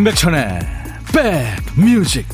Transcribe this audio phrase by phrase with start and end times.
[0.00, 0.60] 임백천의
[1.12, 2.26] 백뮤직.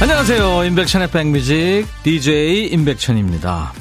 [0.00, 0.64] 안녕하세요.
[0.64, 1.86] 임백천의 백뮤직.
[2.02, 3.74] DJ 임백천입니다.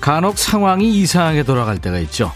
[0.00, 2.32] 간혹 상황이 이상하게 돌아갈 때가 있죠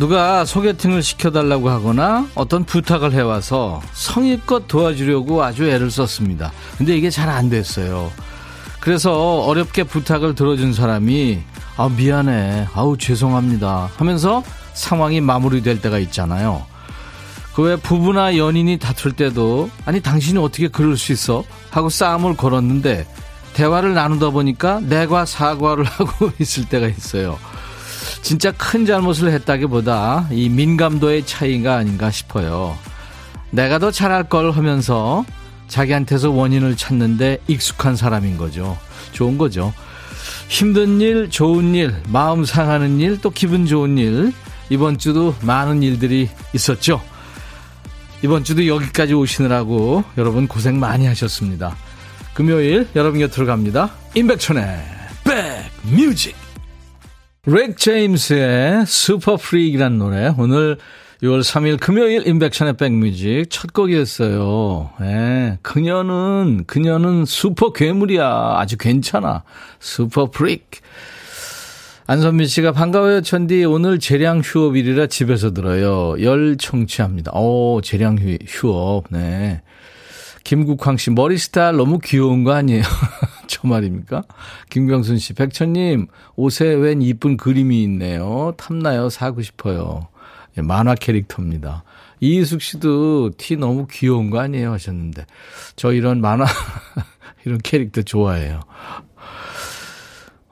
[0.00, 6.52] 누가 소개팅을 시켜달라고 하거나 어떤 부탁을 해와서 성의껏 도와주려고 아주 애를 썼습니다.
[6.78, 8.10] 근데 이게 잘 안 됐어요.
[8.80, 11.40] 그래서 어렵게 부탁을 들어준 사람이
[11.76, 14.42] 아 미안해 아우 죄송합니다 하면서
[14.72, 16.64] 상황이 마무리될 때가 있잖아요.
[17.54, 23.06] 그 외 부부나 연인이 다툴 때도 아니 당신이 어떻게 그럴 수 있어 하고 싸움을 걸었는데
[23.52, 27.38] 대화를 나누다 보니까 내가 사과를 하고 있을 때가 있어요.
[28.22, 32.76] 진짜 큰 잘못을 했다기보다 이 민감도의 차이가 아닌가 싶어요.
[33.50, 35.24] 내가 더 잘할 걸 하면서
[35.68, 38.76] 자기한테서 원인을 찾는데 익숙한 사람인 거죠.
[39.12, 39.72] 좋은 거죠.
[40.48, 44.32] 힘든 일, 좋은 일, 마음 상하는 일, 또 기분 좋은 일.
[44.68, 47.02] 이번 주도 많은 일들이 있었죠.
[48.22, 51.76] 이번 주도 여기까지 오시느라고 여러분 고생 많이 하셨습니다.
[52.34, 53.90] 금요일 여러분 곁으로 갑니다.
[54.14, 54.78] 임백천의
[55.24, 56.39] 백뮤직.
[57.46, 60.76] 릭 제임스의 Super Freak이라는 노래 오늘
[61.22, 64.90] 6월 3일 금요일 임백천의 백뮤직 첫 곡이었어요.
[65.00, 68.56] 예, 그녀는 그녀는 슈퍼 괴물이야.
[68.58, 69.44] 아주 괜찮아.
[69.78, 70.82] Super Freak.
[72.06, 73.64] 안선민 씨가 반가워요, 천디.
[73.64, 76.22] 오늘 재량 휴업일이라 집에서 들어요.
[76.22, 77.32] 열청취합니다.
[77.32, 79.04] 오, 재량 휴업.
[79.10, 79.62] 네.
[80.44, 82.82] 김국황 씨, 머리 스타일 너무 귀여운 거 아니에요?
[83.46, 84.24] 저 말입니까?
[84.70, 86.06] 김경순 씨, 백천님,
[86.36, 88.52] 옷에 웬 이쁜 그림이 있네요.
[88.56, 89.10] 탐나요?
[89.10, 90.08] 사고 싶어요.
[90.56, 91.84] 예, 만화 캐릭터입니다.
[92.20, 94.72] 이희숙 씨도 티 너무 귀여운 거 아니에요?
[94.72, 95.26] 하셨는데.
[95.76, 96.44] 저 이런 만화,
[97.44, 98.60] 이런 캐릭터 좋아해요.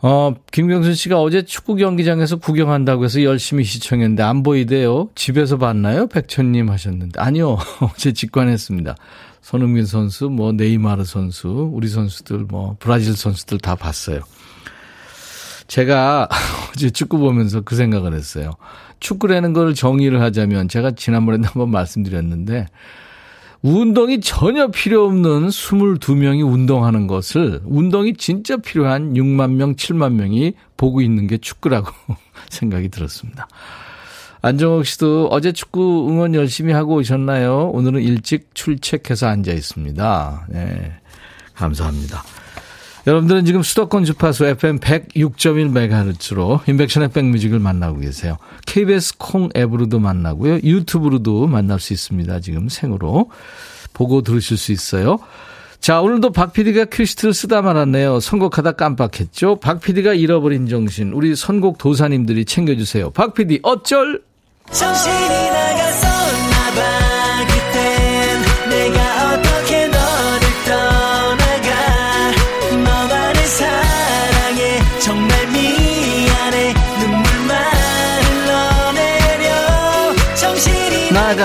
[0.00, 5.08] 어, 김경순 씨가 어제 축구 경기장에서 구경한다고 해서 열심히 시청했는데 안 보이대요.
[5.16, 6.06] 집에서 봤나요?
[6.06, 7.20] 백천님 하셨는데.
[7.20, 7.58] 아니요.
[7.82, 8.94] 어제 직관했습니다.
[9.40, 14.20] 손흥민 선수, 뭐 네이마르 선수, 우리 선수들, 뭐 브라질 선수들 다 봤어요.
[15.66, 16.28] 제가
[16.70, 18.52] 어제 축구 보면서 그 생각을 했어요.
[19.00, 22.66] 축구라는 걸 정의를 하자면 제가 지난번에 한번 말씀드렸는데
[23.62, 31.00] 운동이 전혀 필요 없는 22명이 운동하는 것을 운동이 진짜 필요한 6만 명, 7만 명이 보고
[31.00, 31.90] 있는 게 축구라고
[32.50, 33.48] 생각이 들었습니다.
[34.40, 37.70] 안정옥 씨도 어제 축구 응원 열심히 하고 오셨나요?
[37.70, 40.46] 오늘은 일찍 출첵해서 앉아 있습니다.
[40.50, 40.92] 네.
[41.54, 42.22] 감사합니다.
[43.08, 48.36] 여러분들은 지금 수도권 주파수 FM 106.1MHz로 인백션의 백뮤직을 만나고 계세요.
[48.66, 50.56] KBS 콩 앱으로도 만나고요.
[50.56, 52.40] 유튜브로도 만날 수 있습니다.
[52.40, 53.30] 지금 생으로.
[53.94, 55.20] 보고 들으실 수 있어요.
[55.80, 58.20] 자, 오늘도 박 PD가 퀴스트를 쓰다 말았네요.
[58.20, 59.56] 선곡하다 깜빡했죠.
[59.56, 61.14] 박 PD가 잃어버린 정신.
[61.14, 63.10] 우리 선곡 도사님들이 챙겨주세요.
[63.12, 64.20] 박 PD, 어쩔?
[64.70, 65.87] 정신이 나갔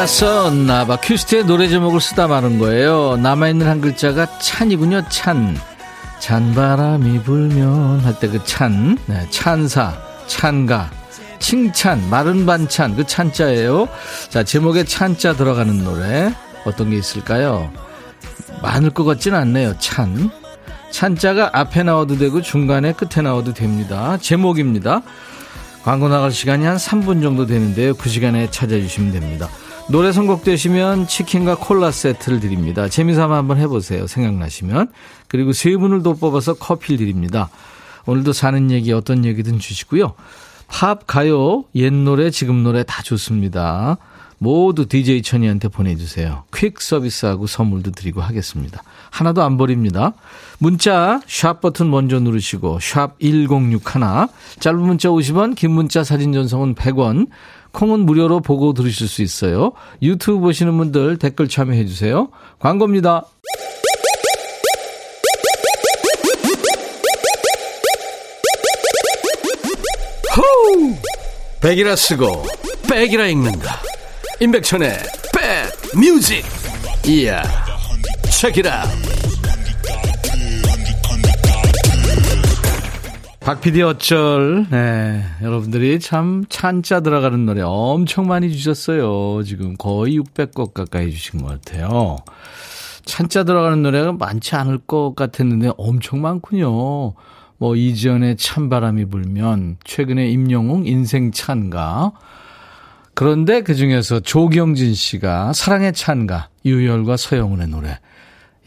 [0.06, 5.58] 정신이 나갔었나 봐 큐스트의 노래 제목을 쓰다 마는 거예요 남아있는 한 글자가 찬이군요 찬
[6.20, 9.94] 찬바람이 불면 할 때 그 찬, 네, 찬사,
[10.28, 10.90] 찬가
[11.40, 13.90] 칭찬, 마른 반찬, 그 찬자예요.
[14.30, 16.34] 자, 제목에 찬자 들어가는 노래.
[16.64, 17.70] 어떤 게 있을까요?
[18.62, 19.78] 많을 것 같진 않네요.
[19.78, 20.32] 찬.
[20.92, 24.18] 찬자가 앞에 나와도 되고 중간에 끝에 나와도 됩니다.
[24.22, 25.02] 제목입니다.
[25.84, 27.94] 광고 나갈 시간이 한 3분 정도 되는데요.
[27.96, 29.50] 그 시간에 찾아주시면 됩니다.
[29.90, 32.88] 노래 선곡되시면 치킨과 콜라 세트를 드립니다.
[32.88, 34.08] 재미삼아 한번 해보세요.
[34.08, 34.88] 생각나시면.
[35.28, 37.50] 그리고 세 분을 더 뽑아서 커피를 드립니다.
[38.06, 40.14] 오늘도 사는 얘기 어떤 얘기든 주시고요.
[40.68, 43.98] 팝, 가요, 옛 노래, 지금 노래 다 좋습니다.
[44.40, 46.44] 모두 DJ 천이한테 보내주세요.
[46.54, 48.84] 퀵 서비스하고 선물도 드리고 하겠습니다.
[49.10, 50.14] 하나도 안 버립니다.
[50.60, 54.28] 문자 샵 버튼 먼저 누르시고 샵 1061,
[54.60, 57.28] 짧은 문자 50원, 긴 문자 사진 전송은 100원,
[57.74, 59.74] 콩은 무료로 보고 들으실 수 있어요.
[60.02, 62.30] 유튜브 보시는 분들 댓글 참여해 주세요.
[62.60, 63.26] 광고입니다.
[70.36, 70.96] 호우!
[71.62, 72.46] 백이라 쓰고
[72.90, 73.82] 백이라 읽는다.
[74.40, 74.98] 임백천의
[75.34, 76.44] 백 뮤직.
[77.06, 77.44] 이야.
[78.32, 78.84] 책이라.
[83.46, 85.22] 박PD 어쩔, 네.
[85.42, 89.44] 여러분들이 참 찬자 들어가는 노래 엄청 많이 주셨어요.
[89.44, 92.16] 지금 거의 600곡 가까이 주신 것 같아요.
[93.04, 97.16] 찬자 들어가는 노래가 많지 않을 것 같았는데 엄청 많군요.
[97.58, 102.14] 뭐 이지연의 찬바람이 불면, 최근에 임영웅 인생 찬가.
[103.14, 108.00] 그런데 그 중에서 조경진 씨가 사랑의 찬가, 유열과 서영훈의 노래,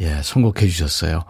[0.00, 1.24] 예, 선곡해 주셨어요.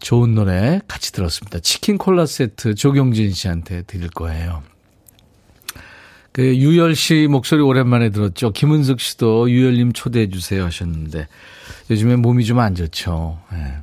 [0.00, 1.58] 좋은 노래 같이 들었습니다.
[1.60, 4.62] 치킨 콜라 세트 조경진 씨한테 드릴 거예요.
[6.32, 8.52] 그 유열 씨 목소리 오랜만에 들었죠.
[8.52, 11.26] 김은숙 씨도 유열님 초대해 주세요 하셨는데
[11.90, 13.40] 요즘에 몸이 좀 안 좋죠.
[13.52, 13.74] 네.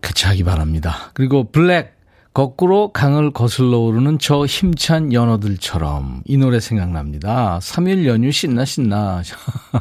[0.00, 1.10] 같이 하기 바랍니다.
[1.14, 1.94] 그리고 블랙
[2.34, 7.58] 거꾸로 강을 거슬러 오르는 저 힘찬 연어들처럼 이 노래 생각납니다.
[7.62, 9.22] 3일 연휴 신나 신나.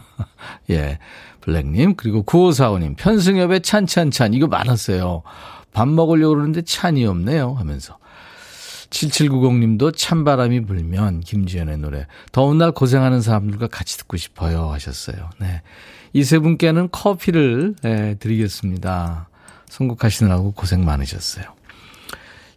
[0.69, 0.99] 예.
[1.43, 5.23] 블랙님, 그리고 9545님, 편승엽의 찬찬찬, 이거 많았어요.
[5.73, 7.53] 밥 먹으려고 그러는데 찬이 없네요.
[7.55, 7.97] 하면서.
[8.89, 12.05] 7790님도 찬바람이 불면 김지연의 노래.
[12.31, 14.71] 더운 날 고생하는 사람들과 같이 듣고 싶어요.
[14.71, 15.29] 하셨어요.
[15.39, 15.61] 네.
[16.13, 19.29] 이 세 분께는 커피를 네, 드리겠습니다.
[19.67, 21.45] 선곡하시느라고 고생 많으셨어요.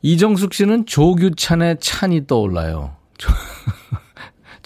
[0.02, 2.94] 이정숙 씨는 조규찬의 찬이 떠올라요.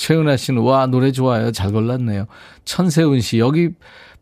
[0.01, 1.53] 최은아 씨는 와 노래 좋아요.
[1.53, 2.25] 잘 골랐네요.
[2.65, 3.69] 천세훈 씨 여기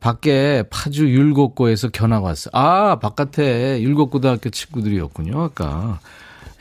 [0.01, 2.51] 밖에 파주 율곡고에서 견학 왔어요.
[2.53, 6.01] 아, 바깥에 율곡고등학교 친구들이었군요, 아까.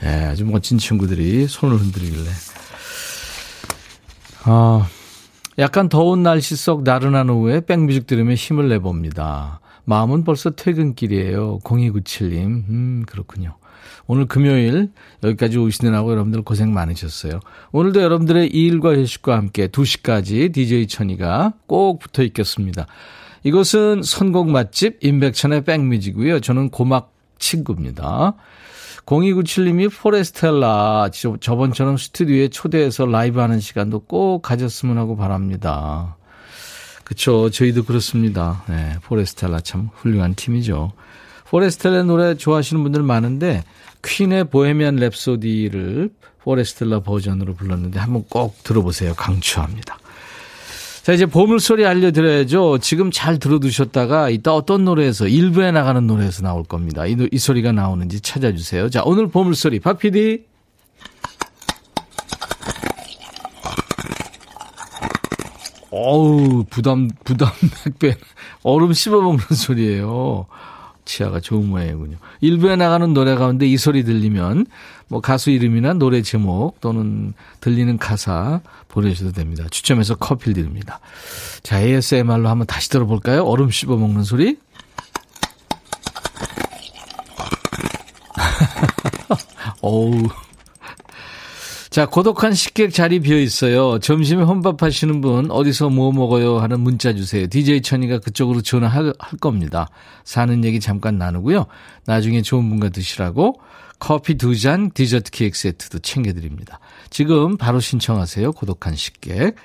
[0.03, 2.29] 예, 아주 멋진 친구들이 손을 흔들길래.
[4.43, 4.87] 아,
[5.57, 9.61] 약간 더운 날씨 속 나른한 오후에 백뮤직 들으며 힘을 내봅니다.
[9.85, 11.57] 마음은 벌써 퇴근길이에요.
[11.63, 12.69] 0297님.
[12.69, 13.55] 음, 그렇군요.
[14.07, 14.91] 오늘 금요일
[15.23, 17.39] 여기까지 오시느라고 여러분들 고생 많으셨어요.
[17.71, 22.87] 오늘도 여러분들의 일과 휴식과 함께 2시까지 DJ 천이가 꼭 붙어 있겠습니다.
[23.43, 26.39] 이곳은 선곡 맛집 임백천의 백뮤직이고요.
[26.39, 28.33] 저는 고막 친구입니다.
[29.05, 36.17] 0297님이 포레스텔라 저번처럼 스튜디오에 초대해서 라이브 하는 시간도 꼭 가졌으면 하고 바랍니다.
[37.05, 37.49] 그쵸.
[37.49, 38.63] 저희도 그렇습니다.
[38.67, 40.91] 네, 포레스텔라 참 훌륭한 팀이죠.
[41.49, 43.63] 포레스텔라 노래 좋아하시는 분들 많은데
[44.03, 46.11] 퀸의 보헤미안 랩소디를
[46.43, 49.13] 포레스텔라 버전으로 불렀는데 한번 꼭 들어보세요.
[49.15, 49.97] 강추합니다.
[51.03, 52.79] 자, 이제 보물소리 알려드려야죠.
[52.79, 57.05] 지금 잘 들어두셨다가 이따 어떤 노래에서, 일부에 나가는 노래에서 나올 겁니다.
[57.05, 58.89] 이, 이 소리가 나오는지 찾아주세요.
[58.89, 60.43] 자, 오늘 보물소리, 박 PD.
[65.91, 67.49] 어우, 부담, 부담
[67.85, 68.17] 백배.
[68.63, 70.47] 얼음 씹어먹는 소리예요.
[71.07, 72.17] 치아가 좋은 모양이군요.
[72.41, 74.67] 일부에 나가는 노래 가운데 이 소리 들리면
[75.07, 79.65] 뭐 가수 이름이나 노래 제목 또는 들리는 가사 보내주셔도 됩니다.
[79.71, 80.99] 추첨해서 커피를 드립니다.
[81.63, 83.43] 자, ASMR로 한번 다시 들어볼까요?
[83.45, 84.57] 얼음 씹어 먹는 소리.
[89.81, 90.27] 어우.
[91.97, 93.97] 자, 고독한 식객 자리 비어 있어요.
[93.97, 97.47] 점심에 혼밥 하시는 분 어디서 뭐 먹어요 하는 문자 주세요.
[97.47, 99.87] DJ 천이가 그쪽으로 전화할 겁니다.
[100.23, 101.65] 사는 얘기 잠깐 나누고요.
[102.05, 103.59] 나중에 좋은 분과 드시라고
[103.97, 106.79] 커피 두 잔, 디저트 케이크 세트도 챙겨 드립니다.
[107.09, 108.51] 지금 바로 신청하세요.
[108.51, 109.55] 고독한 식객.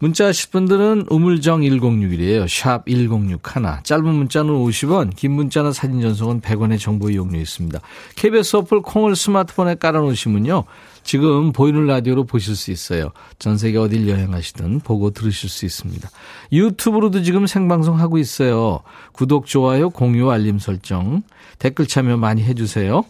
[0.00, 2.46] 문자 하실 분들은 우물정 1061이에요.
[2.48, 3.82] 샵 1061.
[3.82, 7.80] 짧은 문자는 50원, 긴 문자는 사진 전송은 100원의 정보 이용료 있습니다.
[8.14, 10.64] KBS 어플 콩을 스마트폰에 깔아놓으시면요.
[11.08, 13.12] 지금 보이는 라디오로 보실 수 있어요.
[13.38, 16.06] 전 세계 어딜 여행하시든 보고 들으실 수 있습니다.
[16.52, 18.80] 유튜브로도 지금 생방송 하고 있어요.
[19.12, 21.22] 구독, 좋아요, 공유, 알림 설정,
[21.58, 23.02] 댓글 참여 많이 해주세요.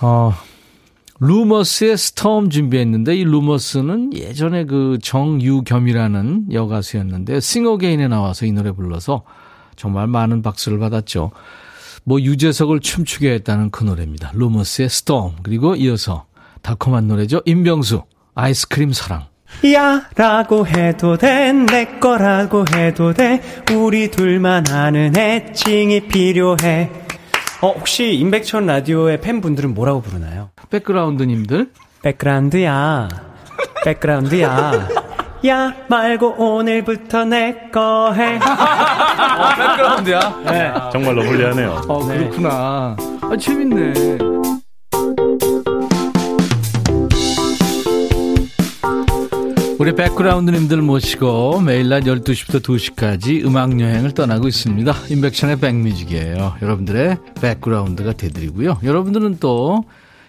[0.00, 0.32] 어,
[1.20, 9.24] 루머스의 Storm 준비했는데 이 루머스는 예전에 그 정유겸이라는 여가수였는데 싱어게인에 나와서 이 노래 불러서
[9.76, 11.32] 정말 많은 박수를 받았죠.
[12.04, 14.32] 뭐 유재석을 춤추게 했다는 그 노래입니다.
[14.32, 16.24] 루머스의 Storm 그리고 이어서
[16.66, 17.42] 달콤한 노래죠.
[17.44, 18.02] 임병수
[18.34, 19.26] 아이스크림 사랑.
[19.72, 23.40] 야 라고 해도 돼 내 거라고 해도 돼
[23.72, 26.90] 우리 둘만 아는 애칭이 필요해
[27.62, 30.50] 어, 혹시 임백천 라디오의 팬분들은 뭐라고 부르나요?
[30.70, 31.70] 백그라운드님들?
[32.02, 33.08] 백그라운드야.
[33.84, 34.88] 백그라운드야.
[35.46, 38.36] 야 말고 오늘부터 내 거 해.
[38.36, 40.42] 어, 백그라운드야?
[40.46, 40.72] 네.
[40.92, 41.82] 정말로 불리하네요.
[41.88, 42.96] 어, 그렇구나.
[43.22, 44.18] 아, 재밌네.
[49.78, 54.94] 우리 백그라운드님들 모시고 매일 낮 12시부터 2시까지 음악여행을 떠나고 있습니다.
[55.10, 56.56] 인백션의 백뮤직이에요.
[56.62, 58.78] 여러분들의 백그라운드가 되드리고요.
[58.82, 59.84] 여러분들은 또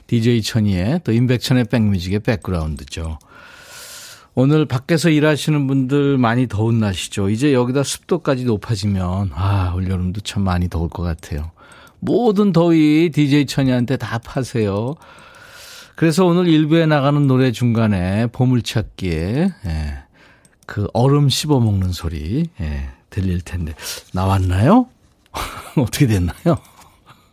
[0.08, 3.20] DJ 천이의 또 인백션의 백뮤직의 백그라운드죠.
[4.36, 7.30] 오늘 밖에서 일하시는 분들 많이 더운 날씨죠.
[7.30, 11.52] 이제 여기다 습도까지 높아지면 아, 올여름도 참 많이 더울 것 같아요.
[12.00, 14.96] 모든 더위 DJ 천이한테 다 파세요.
[15.98, 19.98] 그래서 오늘 일부에 나가는 노래 중간에 보물찾기에 예,
[20.68, 23.74] 그 얼음 씹어 먹는 소리 예, 들릴 텐데
[24.14, 24.90] 나왔나요?
[25.76, 26.60] 어떻게 됐나요?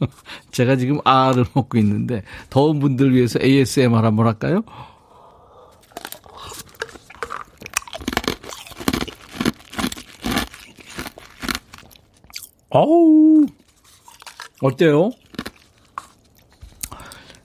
[0.51, 4.63] 제가 지금 알을 먹고 있는데 더운 분들 위해서 ASMR 한번 할까요?
[12.71, 13.45] 어우,
[14.63, 15.11] 어때요?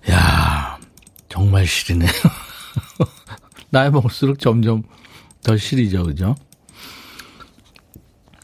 [0.10, 0.49] 야
[1.30, 2.10] 정말 시리네요.
[3.70, 4.84] 나이 먹을수록 점점
[5.44, 6.36] 더 시리죠, 그죠?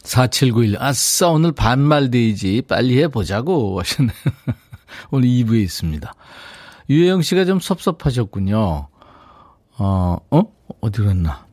[0.04, 0.76] 4791.
[0.80, 2.62] 아싸, 오늘 반말 데이지.
[2.68, 3.80] 빨리 해보자고.
[3.80, 4.14] 하셨네요.
[5.10, 6.14] 오늘 2부에 있습니다.
[6.88, 8.88] 유혜영 씨가 좀 섭섭하셨군요.
[9.78, 10.42] 어, 어?
[10.80, 11.44] 어디 갔나?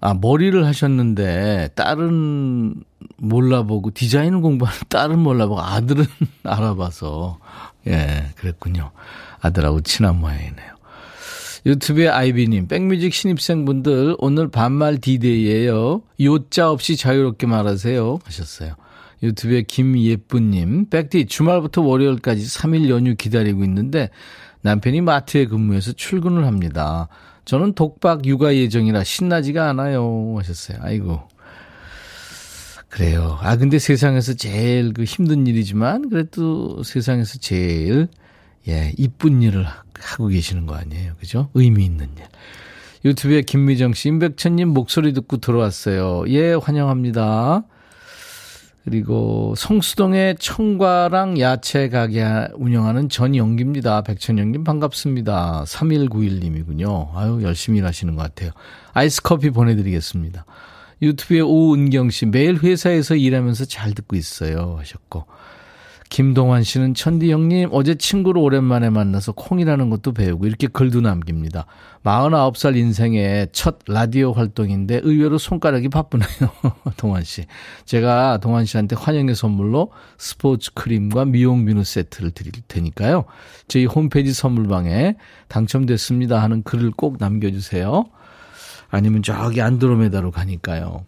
[0.00, 2.82] 아, 머리를 하셨는데, 딸은
[3.16, 6.04] 몰라보고, 디자인 공부하는 딸은 몰라보고, 아들은
[6.44, 7.38] 알아봐서,
[7.86, 8.90] 예, 그랬군요.
[9.42, 10.72] 아들하고 친한 모양이네요.
[11.66, 18.18] 유튜브의 아이비님, 백뮤직 신입생분들, 오늘 반말 디데이예요 요자 없이 자유롭게 말하세요.
[18.24, 18.74] 하셨어요.
[19.22, 24.10] 유튜브의 김예쁘님, 백디, 주말부터 월요일까지 3일 연휴 기다리고 있는데,
[24.62, 27.08] 남편이 마트에 근무해서 출근을 합니다.
[27.44, 30.34] 저는 독박 육아 예정이라 신나지가 않아요.
[30.38, 30.78] 하셨어요.
[30.80, 31.20] 아이고.
[32.88, 33.38] 그래요.
[33.40, 38.08] 아, 근데 세상에서 제일 그 힘든 일이지만, 그래도 세상에서 제일,
[38.68, 39.66] 예, 이쁜 일을
[40.00, 41.14] 하고 계시는 거 아니에요.
[41.18, 41.48] 그죠?
[41.54, 42.24] 의미 있는 일.
[43.04, 46.24] 유튜브에 김미정 씨, 임백천님 목소리 듣고 들어왔어요.
[46.28, 47.64] 예, 환영합니다.
[48.84, 54.02] 그리고 성수동에 청과랑 야채 가게 운영하는 전영기입니다.
[54.02, 55.64] 백천영님 반갑습니다.
[55.66, 57.14] 3191님이군요.
[57.14, 58.50] 아유, 열심히 일하시는 것 같아요.
[58.92, 60.44] 아이스 커피 보내드리겠습니다.
[61.00, 64.76] 유튜브에 오은경 씨, 매일 회사에서 일하면서 잘 듣고 있어요.
[64.78, 65.26] 하셨고.
[66.12, 71.64] 김동환 씨는 천디 형님 어제 친구를 오랜만에 만나서 콩이라는 것도 배우고 이렇게 글도 남깁니다.
[72.04, 76.28] 49살 인생의 첫 라디오 활동인데 의외로 손가락이 바쁘네요.
[76.98, 77.46] 동환 씨.
[77.86, 83.24] 제가 동환 씨한테 환영의 선물로 스포츠 크림과 미용 비누 세트를 드릴 테니까요.
[83.66, 85.16] 저희 홈페이지 선물방에
[85.48, 88.04] 당첨됐습니다 하는 글을 꼭 남겨주세요.
[88.90, 91.06] 아니면 저기 안드로메다로 가니까요.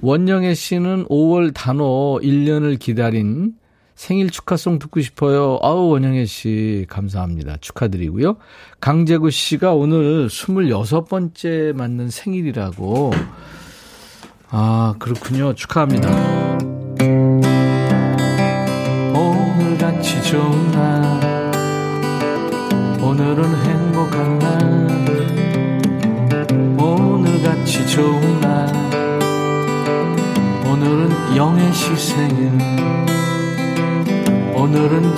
[0.00, 3.60] 원영애 씨는 5월 단오 1년을 기다린
[3.94, 5.58] 생일 축하송 듣고 싶어요.
[5.62, 7.56] 아우, 원영애 씨, 감사합니다.
[7.60, 8.36] 축하드리고요.
[8.80, 13.12] 강재구 씨가 오늘 26번째 맞는 생일이라고.
[14.50, 15.54] 아, 그렇군요.
[15.54, 16.10] 축하합니다.
[19.14, 21.52] 오늘 같이 좋은 날,
[23.02, 24.41] 오늘은 행복한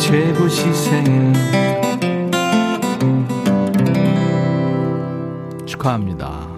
[0.04, 1.32] 오늘은 제부 시 생일
[5.66, 6.48] 축하합니다.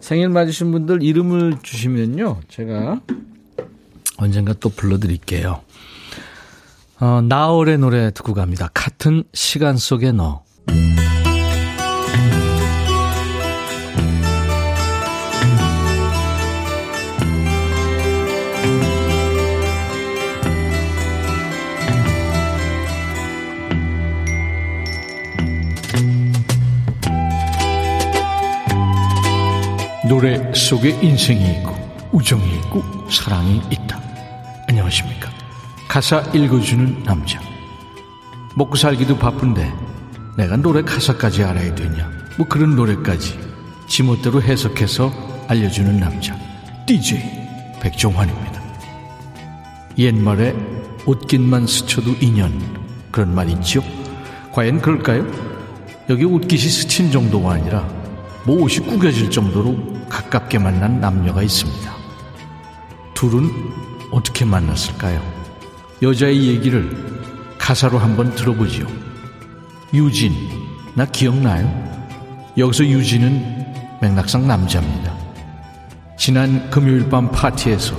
[0.00, 2.40] 생일 맞으신 분들 이름을 주시면요.
[2.48, 3.00] 제가
[4.18, 5.62] 언젠가 또 불러드릴게요.
[7.00, 8.70] 어, 나월의 노래 듣고 갑니다.
[8.72, 10.44] 같은 시간 속에 너.
[30.08, 31.74] 노래 속에 인생이 있고
[32.12, 34.00] 우정이 있고 사랑이 있다.
[34.68, 35.28] 안녕하십니까.
[35.88, 37.40] 가사 읽어주는 남자.
[38.54, 39.72] 먹고 살기도 바쁜데
[40.36, 42.08] 내가 노래 가사까지 알아야 되냐.
[42.38, 43.36] 뭐 그런 노래까지
[43.88, 45.12] 지멋대로 해석해서
[45.48, 46.36] 알려주는 남자.
[46.86, 47.20] DJ
[47.80, 48.62] 백종환입니다.
[49.98, 50.54] 옛말에
[51.04, 52.52] 옷깃만 스쳐도 인연
[53.10, 53.82] 그런 말 있죠?
[54.52, 55.26] 과연 그럴까요?
[56.08, 57.88] 여기 옷깃이 스친 정도가 아니라
[58.44, 61.92] 뭐 옷이 구겨질 정도로 가깝게 만난 남녀가 있습니다.
[63.14, 63.50] 둘은
[64.10, 65.22] 어떻게 만났을까요?
[66.02, 68.86] 여자의 얘기를 가사로 한번 들어보지요.
[69.94, 70.32] 유진,
[70.94, 71.66] 나 기억나요?
[72.58, 75.14] 여기서 유진은 맥락상 남자입니다.
[76.18, 77.96] 지난 금요일 밤 파티에서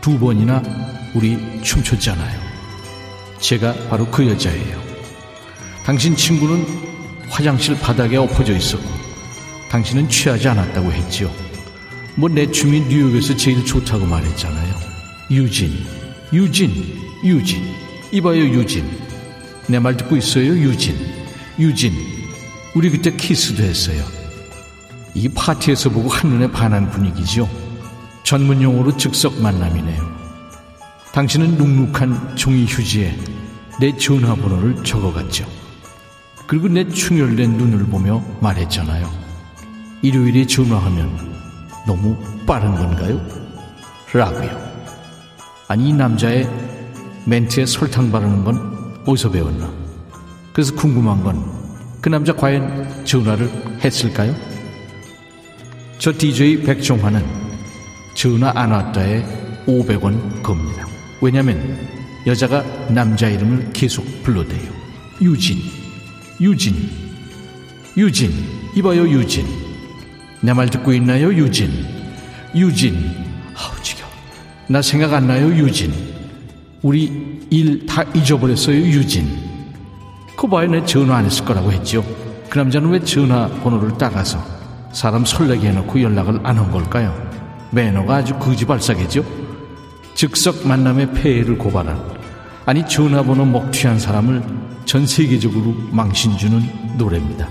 [0.00, 0.62] 두 번이나
[1.14, 2.40] 우리 춤췄잖아요.
[3.38, 4.82] 제가 바로 그 여자예요.
[5.84, 6.64] 당신 친구는
[7.28, 8.93] 화장실 바닥에 엎어져 있었고,
[9.74, 11.28] 당신은 취하지 않았다고 했지요.
[12.14, 14.72] 뭐 내 춤이 뉴욕에서 제일 좋다고 말했잖아요.
[15.32, 15.84] 유진,
[16.32, 16.70] 유진,
[17.24, 17.74] 유진.
[18.12, 18.88] 이봐요, 유진.
[19.66, 20.96] 내 말 듣고 있어요, 유진.
[21.58, 21.92] 유진.
[22.76, 24.04] 우리 그때 키스도 했어요.
[25.12, 27.48] 이 파티에서 보고 한눈에 반한 분위기죠.
[28.22, 30.00] 전문 용어로 즉석 만남이네요.
[31.12, 33.16] 당신은 눅눅한 종이 휴지에
[33.80, 35.44] 내 전화번호를 적어갔죠.
[36.46, 39.23] 그리고 내 충혈된 눈을 보며 말했잖아요.
[40.04, 41.34] 일요일에 전화하면
[41.86, 43.20] 너무 빠른 건가요?
[44.12, 44.50] 라고요.
[45.68, 46.48] 아니, 이 남자의
[47.26, 49.70] 멘트에 설탕 바르는 건 어디서 배웠나?
[50.52, 51.64] 그래서 궁금한 건
[52.04, 53.50] 그 남자 과연 전화를
[53.82, 54.36] 했을까요?
[55.96, 57.24] 저 DJ 백종환은
[58.12, 59.24] 전화 안 왔다에
[59.66, 60.86] 500원 겁니다.
[61.22, 61.88] 왜냐면
[62.26, 64.70] 여자가 남자 이름을 계속 불러대요.
[65.22, 65.56] 유진,
[66.38, 66.74] 유진,
[67.96, 68.34] 유진,
[68.76, 69.63] 이봐요 유진.
[70.44, 71.70] 내 말 듣고 있나요 유진?
[72.54, 72.94] 유진,
[73.56, 74.04] 아우 지겨.
[74.68, 75.92] 나 생각 안 나요 유진.
[76.82, 79.26] 우리 일 다 잊어버렸어요 유진.
[80.36, 82.04] 그 봐요 내 전화 안 했을 거라고 했죠.
[82.50, 84.38] 그 남자는 왜 전화번호를 따가서
[84.92, 87.12] 사람 설레게 해놓고 연락을 안 한 걸까요?
[87.72, 89.24] 매너가 아주 거지발사겠죠?
[90.14, 91.98] 즉석 만남의 폐해를 고발한
[92.66, 94.42] 아니 전화번호 먹튀한 사람을
[94.84, 97.48] 전 세계적으로 망신주는 노래입니다.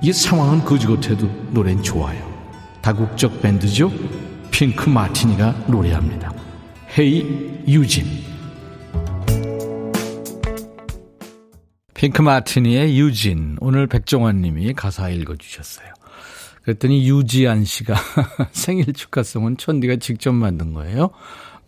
[0.00, 2.26] 이 상황은 거지 같아도 노래는 좋아요.
[2.80, 3.90] 다국적 밴드죠?
[4.50, 6.32] 핑크 마티니가 노래합니다.
[6.96, 8.06] 헤이 유진
[11.94, 15.88] 핑크 마티니의 유진 오늘 백종원 님이 가사 읽어주셨어요.
[16.62, 17.96] 그랬더니 유지안 씨가
[18.52, 21.10] 생일 축하송은 천디가 직접 만든 거예요.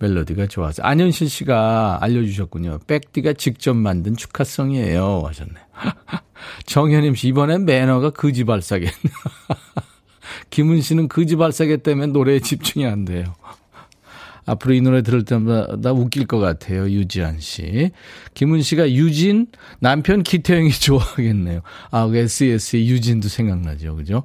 [0.00, 0.82] 멜로디가 좋아서.
[0.82, 2.80] 안현실 씨가 알려주셨군요.
[2.86, 5.22] 백디가 직접 만든 축하송이에요.
[5.26, 5.64] 하셨네요.
[6.66, 8.92] 정현임 씨, 이번엔 매너가 거지발싸개네.
[10.50, 13.24] 김은 씨는 거지발싸개 때문에 노래에 집중이 안 돼요.
[14.46, 16.90] 앞으로 이 노래 들을 때마다 웃길 것 같아요.
[16.90, 17.90] 유지한 씨.
[18.34, 19.46] 김은 씨가 유진,
[19.80, 21.60] 남편 기태영이 좋아하겠네요.
[21.90, 23.96] 아, 그 SES의 유진도 생각나죠.
[23.96, 24.24] 그죠?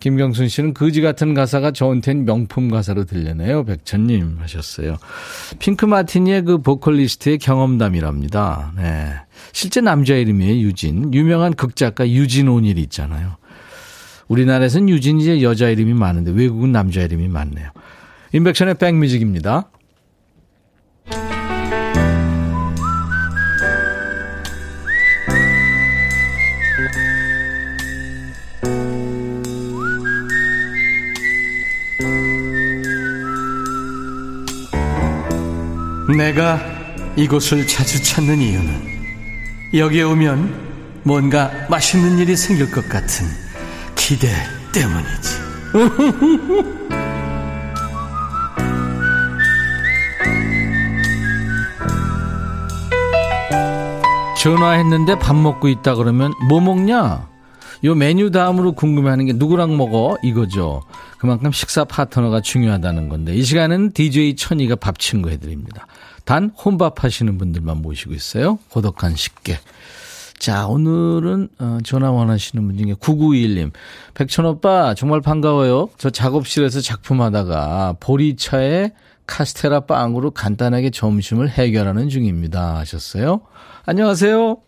[0.00, 3.64] 김경순 씨는 거지 같은 가사가 저한테는 명품 가사로 들리네요.
[3.64, 4.96] 백천님 하셨어요.
[5.58, 8.72] 핑크 마티니의 그 보컬리스트의 경험담이랍니다.
[8.76, 9.12] 네.
[9.52, 10.60] 실제 남자 이름이에요.
[10.60, 11.12] 유진.
[11.12, 13.36] 유명한 극작가 유진 오닐 있잖아요.
[14.28, 17.70] 우리나라에서는 유진 이제 여자 이름이 많은데 외국은 남자 이름이 많네요.
[18.32, 19.70] 임백천의 백뮤직입니다.
[36.16, 36.58] 내가
[37.16, 38.88] 이곳을 자주 찾는 이유는
[39.74, 43.26] 여기에 오면 뭔가 맛있는 일이 생길 것 같은
[43.94, 44.28] 기대
[44.72, 45.48] 때문이지.
[54.38, 57.28] 전화했는데 밥 먹고 있다 그러면 뭐 먹냐?
[57.84, 60.16] 요 메뉴 다음으로 궁금해하는 게 누구랑 먹어?
[60.22, 60.82] 이거죠.
[61.18, 65.86] 그만큼 식사 파트너가 중요하다는 건데 이 시간은 DJ 천이가 밥 친구 해드립니다.
[66.28, 68.58] 단 혼밥 하시는 분들만 모시고 있어요.
[68.68, 69.60] 고독한 식객.
[70.38, 73.70] 자, 오늘은 어, 전화 원하시는 분 중에 9921님.
[74.12, 75.88] 백천 오빠 정말 반가워요.
[75.96, 78.90] 저 작업실에서 작품하다가 보리차에
[79.26, 82.76] 카스테라 빵으로 간단하게 점심을 해결하는 중입니다.
[82.76, 83.40] 하셨어요.
[83.86, 84.58] 안녕하세요.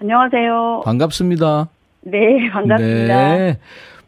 [0.00, 0.80] 안녕하세요.
[0.86, 1.68] 반갑습니다.
[2.04, 3.36] 네, 반갑습니다.
[3.36, 3.58] 네.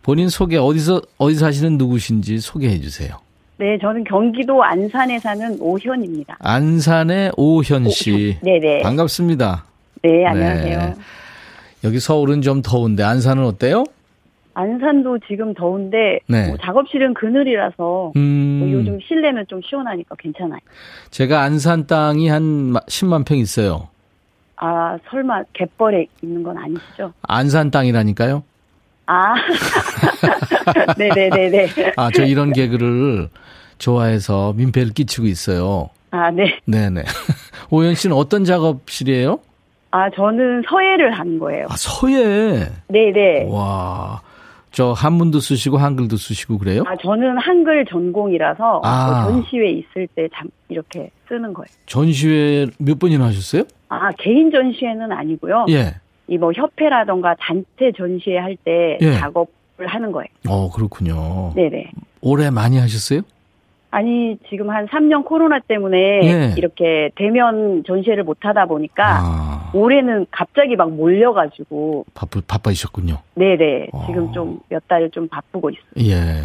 [0.03, 3.19] 본인 소개 어디서 어디 사시는 누구신지 소개해 주세요.
[3.63, 6.37] 네, 저는 경기도 안산에 사는 오현입니다.
[6.41, 8.37] 안산의 오현 씨.
[8.43, 8.83] 네, 네.
[8.83, 9.65] 반갑습니다.
[10.03, 10.79] 네, 안녕하세요.
[10.79, 10.95] 네.
[11.85, 13.85] 여기 서울은 좀 더운데 안산은 어때요?
[14.55, 16.49] 안산도 지금 더운데 네.
[16.49, 18.59] 뭐 작업실은 그늘이라서 음...
[18.59, 20.59] 뭐 요즘 실내면 좀 시원하니까 괜찮아요.
[21.13, 23.87] 제가 안산 땅이 한 10만 평 있어요.
[24.57, 27.13] 아, 설마 갯벌에 있는 건 아니시죠?
[27.23, 28.43] 안산 땅이라니까요?
[29.07, 29.35] 아.
[30.99, 31.69] 네네네네.
[31.97, 33.29] 아, 저 이런 개그를
[33.87, 35.91] 좋아해서 민폐를 끼치고 있어요.
[36.13, 36.59] 아, 네.
[36.67, 37.03] 네네.
[37.71, 39.41] 오현 씨는 어떤 작업실이에요?
[39.91, 41.67] 아, 저는 서예를 하는 거예요.
[41.69, 42.69] 아, 서예?
[42.89, 43.49] 네네.
[43.51, 44.21] 와.
[44.71, 46.83] 저 한문도 쓰시고 한글도 쓰시고 그래요?
[46.87, 49.25] 아 저는 한글 전공이라서 아.
[49.29, 51.67] 뭐 전시회 있을 때 잠, 이렇게 쓰는 거예요.
[51.85, 53.65] 전시회 몇 번이나 하셨어요?
[53.91, 55.67] 아 개인 전시회는 아니고요.
[55.69, 55.97] 예.
[56.27, 59.13] 이 뭐 협회라던가 단체 전시회 할때 예.
[59.19, 60.29] 작업을 하는 거예요.
[60.49, 61.53] 어 그렇군요.
[61.55, 61.91] 네네.
[62.23, 63.21] 올해 많이 하셨어요?
[63.95, 66.55] 아니 지금 한 3년 코로나 때문에 예.
[66.57, 69.71] 이렇게 대면 전시회를 못 하다 보니까 아.
[69.75, 73.19] 올해는 갑자기 막 몰려가지고 바쁘 바빠지셨군요.
[73.35, 74.07] 네네 어.
[74.07, 76.09] 지금 좀 몇 달 좀 바쁘고 있어요.
[76.11, 76.43] 예.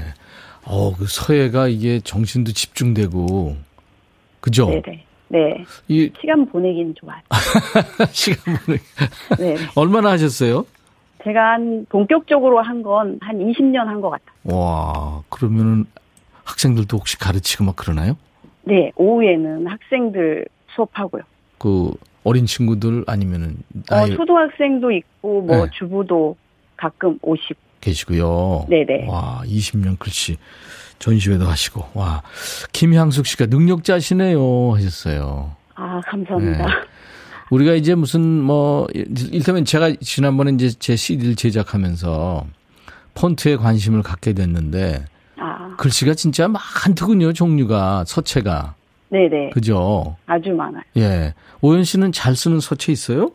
[0.65, 3.55] 어 그 서예가 이게 정신도 집중되고
[4.41, 4.65] 그죠?
[4.69, 5.05] 네네.
[5.29, 5.63] 네.
[5.87, 7.19] 이 시간 보내기는 좋아요.
[8.11, 8.83] 시간 보내기.
[9.39, 9.55] 네.
[9.75, 10.65] 얼마나 하셨어요?
[11.23, 14.35] 제가 한 본격적으로 한 건 한 20년 한 것 같아요.
[14.57, 15.85] 와, 그러면은
[16.47, 18.17] 학생들도 혹시 가르치고 막 그러나요?
[18.63, 21.23] 네, 오후에는 학생들 수업하고요.
[21.57, 21.91] 그
[22.23, 23.57] 어린 친구들 아니면은
[23.91, 25.71] 어, 초등학생도 있고 뭐 네.
[25.77, 26.35] 주부도
[26.75, 28.65] 가끔 오시고 계시고요.
[28.69, 29.07] 네네.
[29.07, 30.37] 와, 20년 글씨
[30.99, 32.23] 전시회도 하시고 와
[32.73, 35.55] 김향숙 씨가 능력자시네요 하셨어요.
[35.75, 36.65] 아 감사합니다.
[36.65, 36.71] 네.
[37.51, 42.45] 우리가 이제 무슨 뭐 일테면 제가 지난번에 이제 제 CD를 제작하면서
[43.13, 45.16] 폰트에 관심을 갖게 됐는데 아.
[45.77, 48.75] 글씨가 진짜 많더군요 종류가 서체가.
[49.09, 49.51] 네네.
[49.51, 50.15] 그죠.
[50.25, 50.83] 아주 많아요.
[50.97, 51.33] 예.
[51.61, 53.31] 오연 씨는 잘 쓰는 서체 있어요?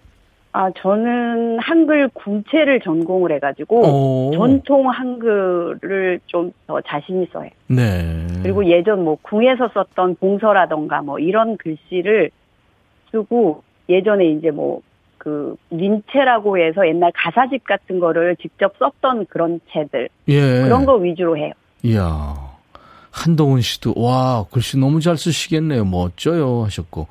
[0.54, 4.30] 아, 저는 한글 궁체를 전공을 해가지고, 오.
[4.34, 7.50] 전통 한글을 좀 더 자신 있어 해.
[7.68, 8.26] 네.
[8.42, 12.30] 그리고 예전 뭐 궁에서 썼던 봉서라던가 뭐 이런 글씨를
[13.10, 14.82] 쓰고, 예전에 이제 뭐,
[15.16, 20.10] 그, 민체라고 해서 옛날 가사집 같은 거를 직접 썼던 그런 채들.
[20.28, 20.62] 예.
[20.64, 21.52] 그런 거 위주로 해요.
[21.82, 22.52] 이야.
[23.10, 25.84] 한동훈 씨도 와 글씨 너무 잘 쓰시겠네요.
[25.84, 27.08] 멋져요 하셨고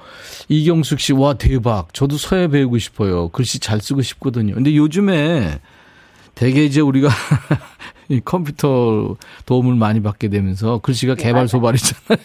[0.50, 1.94] 이경숙 씨 와 대박.
[1.94, 3.28] 저도 서예 배우고 싶어요.
[3.30, 4.56] 글씨 잘 쓰고 싶거든요.
[4.56, 5.60] 근데 요즘에
[6.34, 7.08] 되게 이제 우리가
[8.10, 12.18] 이 컴퓨터 도움을 많이 받게 되면서 글씨가 네, 개발 소발이잖아요.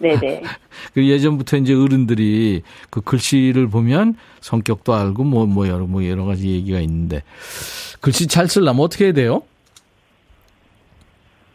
[0.00, 0.42] 네네.
[0.92, 6.50] 그 예전부터 이제 어른들이 그 글씨를 보면 성격도 알고 뭐뭐 뭐 여러 뭐 여러 가지
[6.50, 7.22] 얘기가 있는데
[8.00, 9.42] 글씨 잘 쓰려면 어떻게 해야 돼요?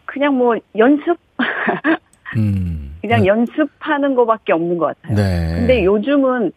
[0.10, 1.18] 그냥 뭐 연습
[2.36, 2.96] 음.
[3.02, 3.28] 그냥 네.
[3.28, 5.16] 연습하는 것밖에 없는 것 같아요.
[5.16, 5.56] 네.
[5.56, 6.52] 근데 요즘은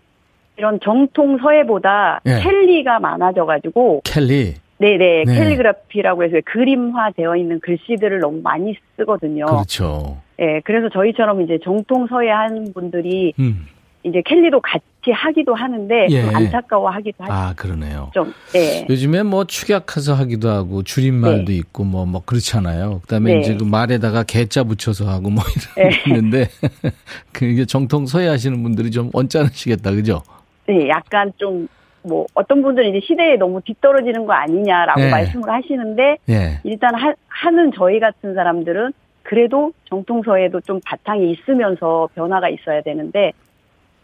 [0.56, 2.40] 이런 정통 서예보다 네.
[2.42, 4.54] 캘리가 많아져가지고 캘리.
[4.78, 5.34] 네네 네.
[5.34, 9.46] 캘리그라피라고 해서 그림화 되어 있는 글씨들을 너무 많이 쓰거든요.
[9.46, 10.16] 그렇죠.
[10.38, 13.66] 네, 그래서 저희처럼 이제 정통 서예 하는 분들이 음.
[14.02, 16.20] 이제 캘리도 같이 하기도 하는데 예.
[16.22, 17.32] 안타까워하기도 하죠.
[17.32, 18.10] 아 그러네요.
[18.14, 18.86] 좀 네.
[18.88, 21.56] 요즘에 뭐 축약해서 하기도 하고 줄임말도 네.
[21.56, 23.00] 있고 뭐뭐 뭐 그렇잖아요.
[23.00, 23.40] 그다음에 네.
[23.40, 25.42] 이제 그 말에다가 개자 붙여서 하고 뭐
[25.76, 26.02] 이런 네.
[26.06, 26.46] 있는데
[27.32, 30.22] 그게 정통 서예 하시는 분들이 좀 언짢으시겠다, 그죠?
[30.66, 31.66] 네, 약간 좀.
[32.04, 35.08] 뭐 어떤 분들은 이제 시대에 너무 뒤떨어지는 거 아니냐라고 네.
[35.08, 36.58] 말씀을 하시는데 네.
[36.64, 43.32] 일단 하, 하는 저희 같은 사람들은 그래도 정통서에도 좀 바탕이 있으면서 변화가 있어야 되는데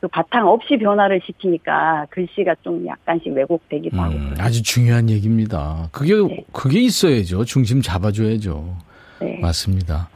[0.01, 4.15] 그 바탕 없이 변화를 시키니까 글씨가 좀 약간씩 왜곡되기도 음, 하고.
[4.39, 5.89] 아주 중요한 얘기입니다.
[5.91, 6.45] 그게 네.
[6.53, 7.45] 그게 있어야죠.
[7.45, 8.77] 중심 잡아줘야죠.
[9.21, 9.39] 네.
[9.41, 10.09] 맞습니다.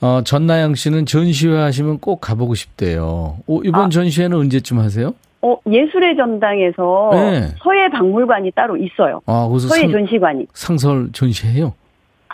[0.00, 3.38] 어, 전나영 씨는 전시회 하시면 꼭 가보고 싶대요.
[3.46, 5.14] 오, 이번 아, 전시회는 언제쯤 하세요?
[5.40, 7.54] 어, 예술의 전당에서 네.
[7.62, 9.20] 서예 박물관이 따로 있어요.
[9.26, 10.46] 아, 서예 상, 전시관이.
[10.52, 11.74] 상설 전시해요?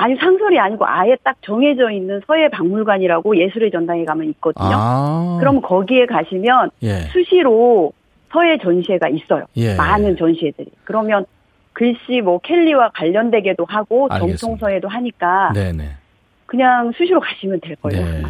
[0.00, 4.70] 아니 상설이 아니고 아예 딱 정해져 있는 서예 박물관이라고 예술의 전당에 가면 있거든요.
[4.72, 5.36] 아.
[5.38, 7.00] 그럼 거기에 가시면 예.
[7.12, 7.92] 수시로
[8.32, 9.44] 서예 전시회가 있어요.
[9.56, 9.74] 예.
[9.74, 10.70] 많은 전시회들이.
[10.84, 11.26] 그러면
[11.74, 15.90] 글씨 뭐 켈리와 관련되게도 하고 정통 서예도 하니까 네네.
[16.46, 18.02] 그냥 수시로 가시면 될 거예요.
[18.02, 18.22] 네.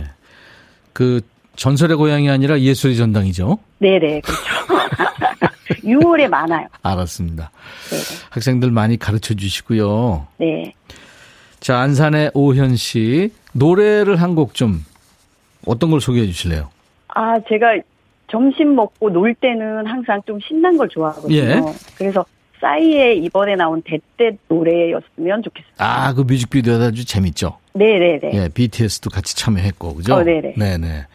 [0.93, 1.21] 그
[1.55, 3.59] 전설의 고향이 아니라 예술의 전당이죠.
[3.79, 4.41] 네네 그렇죠.
[5.87, 6.67] 6월에 많아요.
[6.83, 7.53] 알았습니다.
[7.91, 8.03] 네네.
[8.31, 10.27] 학생들 많이 가르쳐 주시고요.
[10.39, 10.75] 네.
[11.61, 13.33] 자, 안산의 오현 씨.
[13.53, 14.85] 노래를 한 곡 좀
[15.67, 16.71] 어떤 걸 소개해 주실래요?
[17.09, 17.79] 아, 제가
[18.31, 21.37] 점심 먹고 놀 때는 항상 좀 신난 걸 좋아하거든요.
[21.37, 21.61] 예.
[21.97, 22.25] 그래서
[22.61, 25.73] 싸이의 이번에 나온 대대 노래였으면 좋겠어요.
[25.79, 27.59] 아, 그 뮤직비디오도 아주 재밌죠?
[27.75, 28.31] 네네네.
[28.35, 30.15] 예, BTS도 같이 참여했고, 그죠?
[30.15, 30.55] 어, 네네.
[30.57, 31.07] 네네.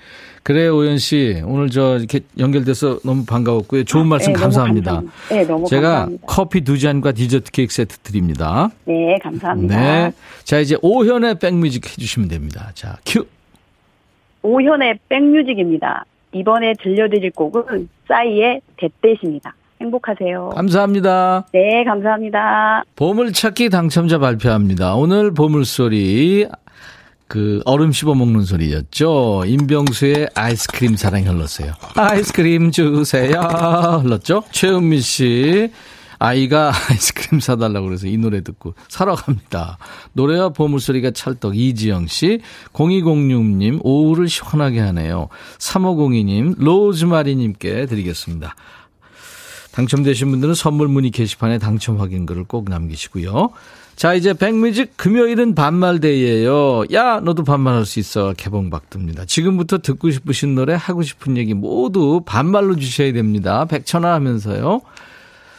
[0.46, 3.84] 그래 오연 씨 오늘 저 이렇게 연결돼서 너무 반가웠고요.
[3.84, 4.92] 좋은 아, 말씀 네, 감사합니다.
[4.92, 6.28] 너무 네, 너무 제가 감사합니다.
[6.28, 8.70] 커피 두 잔과 디저트 케이크 세트 드립니다.
[8.86, 9.76] 네, 감사합니다.
[9.76, 10.12] 네.
[10.44, 12.70] 자, 이제 오현의 백뮤직 해주시면 됩니다.
[12.76, 13.26] 자, 큐.
[14.44, 16.06] 오현의 백뮤직입니다.
[16.32, 19.56] 이번에 들려드릴 곡은 싸이의 대댓입니다.
[19.82, 20.50] 행복하세요.
[20.50, 21.48] 감사합니다.
[21.54, 22.84] 네, 감사합니다.
[22.96, 24.94] 보물찾기 당첨자 발표합니다.
[24.94, 26.48] 오늘 보물소리
[27.28, 29.44] 그 얼음 씹어 먹는 소리였죠.
[29.48, 31.74] 임병수의 아이스크림 사랑 흘렀어요.
[31.96, 33.42] 아이스크림 주세요.
[34.04, 34.44] 흘렀죠.
[34.52, 35.72] 최은미 씨.
[36.20, 39.78] 아이가 아이스크림 사달라고 그래서 이 노래 듣고 사러 갑니다.
[40.14, 42.40] 노래와 보물소리가 찰떡 이지영 씨,
[42.74, 45.28] 0206님, 오후를 시원하게 하네요.
[45.60, 48.56] 3502님, 로즈마리님께 드리겠습니다.
[49.76, 53.52] 당첨되신 분들은 선물 문의 게시판에 당첨 확인글을 꼭 남기시고요.
[53.98, 56.86] 자, 이제 백뮤직 금요일은 반말데이예요.
[56.94, 58.34] 야, 너도 반말할 수 있어.
[58.36, 59.24] 개봉박 듭니다.
[59.26, 63.66] 지금부터 듣고 싶으신 노래, 하고 싶은 얘기 모두 반말로 주셔야 됩니다.
[63.66, 64.82] 백천화 하면서요.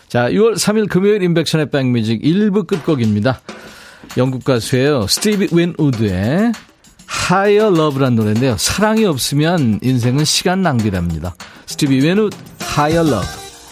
[0.08, 3.40] 자, 6월 3일 금요일 인백션의 백뮤직 1부 끝곡입니다.
[4.16, 5.06] 영국 가수예요.
[5.08, 6.52] 스티비 윈우드의
[7.30, 8.56] Higher Love란 노래인데요.
[8.58, 11.34] 사랑이 없으면 인생은 시간 낭비랍니다.
[11.66, 12.36] 스티비 윈우드
[12.76, 13.45] Higher Love.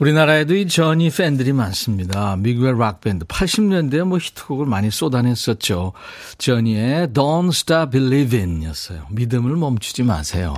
[0.00, 2.36] 우리나라에도 이 저니 팬들이 많습니다.
[2.36, 5.92] 미국의 락밴드 80년대에 뭐 히트곡을 많이 쏟아냈었죠.
[6.38, 9.06] 저니의 Don't Stop Believing 였어요.
[9.10, 10.52] 믿음을 멈추지 마세요.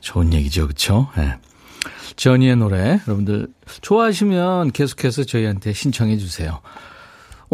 [0.00, 0.66] 좋은 얘기죠.
[0.66, 1.08] 그렇죠?
[1.16, 1.38] 네.
[2.16, 3.48] 저니의 노래 여러분들
[3.80, 6.60] 좋아하시면 계속해서 저희한테 신청해 주세요.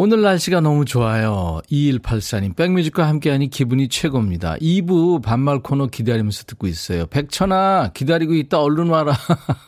[0.01, 1.59] 오늘 날씨가 너무 좋아요.
[1.69, 4.55] 2184님, 백뮤직과 함께하니 기분이 최고입니다.
[4.55, 7.05] 2부 반말 코너 기다리면서 듣고 있어요.
[7.07, 9.13] 백천아, 기다리고 있다, 얼른 와라.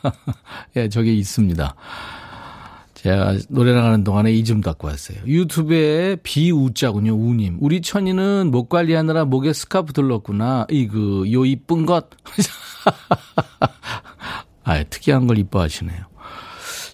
[0.76, 1.74] 예, 저기 있습니다.
[2.94, 5.18] 제가 노래 나가는 동안에 이좀 갖고 왔어요.
[5.26, 7.58] 유튜브에 비우자군요, 우님.
[7.60, 10.66] 우리 천이는 목 관리하느라 목에 스카프 들렀구나.
[10.70, 12.08] 이그, 요 이쁜 것.
[14.64, 16.11] 아, 특이한 걸 이뻐하시네요.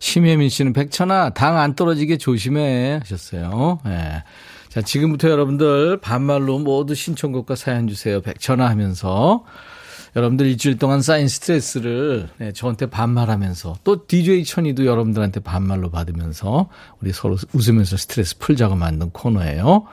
[0.00, 3.80] 심혜민 씨는 백천아, 당 안 떨어지게 조심해 하셨어요.
[3.86, 3.88] 예.
[3.90, 4.24] 네.
[4.68, 8.20] 자, 지금부터 여러분들 반말로 모두 신청곡과 사연 주세요.
[8.20, 9.44] 백천아 하면서.
[10.16, 16.68] 여러분들 일주일 동안 쌓인 스트레스를 네, 저한테 반말하면서 또 DJ 천이도 여러분들한테 반말로 받으면서
[17.00, 19.84] 우리 서로 웃으면서 스트레스 풀자고 만든 코너예요.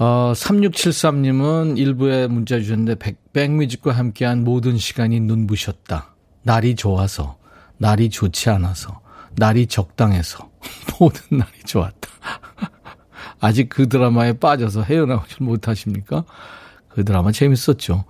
[0.00, 6.14] 어, 3673님은 일부에 문자 주셨는데, 백, 백뮤직과 함께한 모든 시간이 눈부셨다.
[6.42, 7.36] 날이 좋아서,
[7.78, 9.00] 날이 좋지 않아서,
[9.36, 10.50] 날이 적당해서,
[11.00, 12.08] 모든 날이 좋았다.
[13.40, 16.24] 아직 그 드라마에 빠져서 헤어나오질 못하십니까?
[16.88, 18.04] 그 드라마 재밌었죠.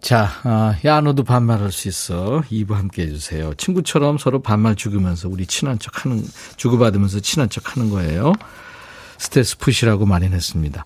[0.00, 2.42] 자, 아, 야, 너도 반말할 수 있어.
[2.50, 3.54] 2부 함께 해주세요.
[3.54, 6.22] 친구처럼 서로 반말 죽으면서 우리 친한 척 하는,
[6.56, 8.34] 주고받으면서 친한 척 하는 거예요.
[9.18, 10.84] 스트레스 푸시라고 마련했습니다.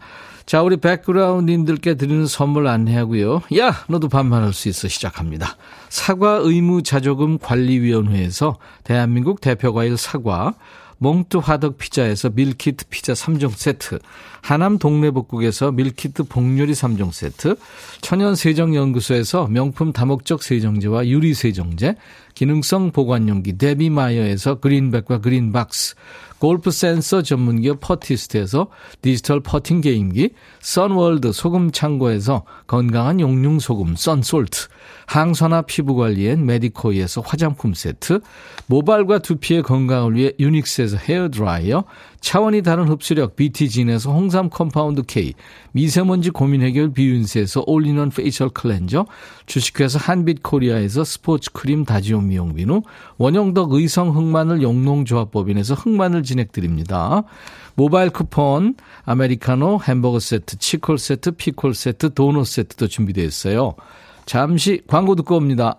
[0.49, 3.43] 자, 우리 백그라운드님들께 드리는 선물 안내하고요.
[3.59, 5.59] 야, 너도 반말할 수 있어 시작합니다.
[5.91, 10.55] 사과 의무 자조금 관리위원회에서 대한민국 대표과일 사과,
[10.97, 13.99] 몽뚜 화덕 피자에서 밀키트 피자 3종 세트,
[14.41, 17.57] 하남 동네복국에서 밀키트 복요리 3종 세트,
[18.01, 21.97] 천연 세정연구소에서 명품 다목적 세정제와 유리 세정제,
[22.35, 25.95] 기능성 보관용기 데비마이어에서 그린백과 그린박스,
[26.39, 28.69] 골프 센서 전문기업 퍼티스트에서
[29.03, 34.69] 디지털 퍼팅 게임기, 선월드 소금 창고에서 건강한 용융 소금 썬솔트,
[35.07, 38.21] 항산화 피부 관리엔 메디코이에서 화장품 세트,
[38.67, 41.85] 모발과 두피의 건강을 위해 유닉스에서 헤어 드라이어,
[42.21, 45.35] 차원이 다른 흡수력 BT진에서 홍삼 compound K,
[45.73, 49.07] 미세먼지 고민 해결 비윤세에서 올리원 facial cleanser,
[49.47, 52.83] 주식회사 한빛코리아에서 스포츠 크림 다지온 미용 비누,
[53.19, 57.23] 원형덕 의성 흑마늘 영농조합법인에서 흑마늘 진행드립니다.
[57.75, 63.75] 모바일 쿠폰, 아메리카노, 햄버거 세트, 치콜 세트, 피콜 세트, 도넛 세트도 준비되어 있어요.
[64.27, 65.79] 잠시 광고 듣고 옵니다.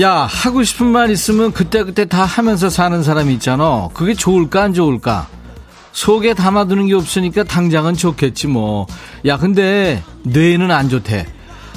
[0.00, 3.88] 야, 하고 싶은 말 있으면 그때그때 다 하면서 사는 사람이 있잖아.
[3.92, 5.28] 그게 좋을까, 안 좋을까?
[5.92, 8.86] 속에 담아두는 게 없으니까 당장은 좋겠지, 뭐.
[9.26, 11.26] 야, 근데 뇌는 안 좋대.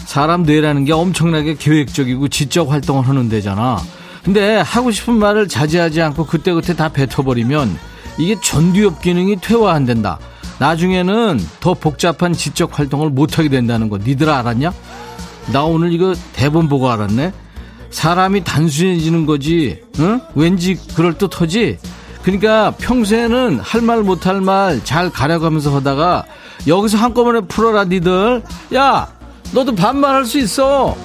[0.05, 3.79] 사람 뇌라는 게 엄청나게 계획적이고 지적 활동을 하는 데잖아.
[4.23, 7.77] 근데 하고 싶은 말을 자제하지 않고 그때그때 다 뱉어버리면
[8.17, 10.19] 이게 전두엽 기능이 퇴화한된다.
[10.59, 14.71] 나중에는 더 복잡한 지적 활동을 못하게 된다는 거 니들 알았냐?
[15.51, 17.33] 나 오늘 이거 대본 보고 알았네.
[17.89, 20.19] 사람이 단순해지는 거지, 응?
[20.35, 21.77] 왠지 그럴 듯하지?
[22.23, 26.25] 그러니까 평소에는 할 말 못 할 말 잘 가려가면서 하다가
[26.67, 28.41] 여기서 한꺼번에 풀어라 니들.
[28.73, 29.07] 야,
[29.53, 30.95] 너도 반말할 수 있어.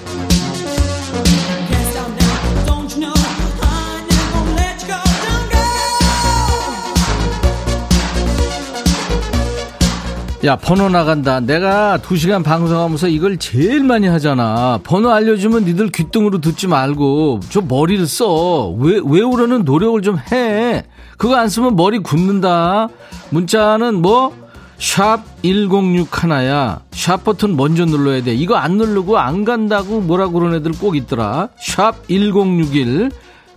[10.43, 11.41] 야, 번호 나간다.
[11.41, 14.81] 내가 두 시간 방송하면서 이걸 제일 많이 하잖아.
[14.83, 18.69] 번호 알려주면 니들 귀뚱으로 듣지 말고, 좀 머리를 써.
[18.79, 20.85] 왜, 외우려는 노력을 좀 해.
[21.19, 22.89] 그거 안 쓰면 머리 굳는다.
[23.29, 24.35] 문자는 뭐?
[24.79, 26.81] 샵 1061 하나야.
[26.91, 28.35] 샵 버튼 먼저 눌러야 돼.
[28.35, 31.51] 이거 안 누르고 안 간다고 뭐라 그러는 애들 꼭 있더라.
[31.61, 33.11] 샵 1061.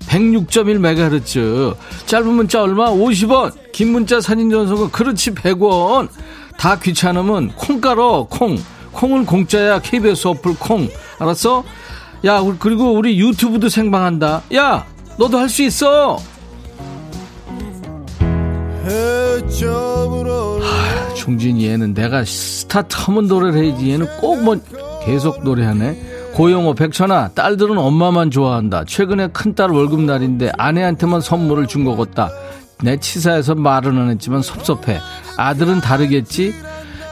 [0.06, 1.76] 106.1MHz.
[2.08, 2.92] 짧은 문자 얼마?
[2.92, 3.54] 50원.
[3.72, 6.10] 긴 문자 사진 전송은 그렇지 100원.
[6.58, 8.58] 다 귀찮으면 콩 깔어 콩.
[8.92, 10.88] 콩은 공짜야 KBS 어플 콩.
[11.20, 11.64] 알았어?
[12.26, 14.44] 야 그리고 우리 유튜브도 생방한다.
[14.56, 14.86] 야
[15.18, 16.18] 너도 할 수 있어.
[20.62, 23.92] 하, 중진이 얘는 내가 스타트 하면 노래를 해야지.
[23.92, 24.58] 얘는 꼭 뭐
[25.06, 26.12] 계속 노래하네.
[26.34, 28.86] 고영호 백천아 딸들은 엄마만 좋아한다.
[28.88, 32.32] 최근에 큰딸 월급날인데 아내한테만 선물을 준것 같다
[32.84, 35.00] 내 치사해서 말은 안 했지만 섭섭해.
[35.38, 36.54] 아들은 다르겠지?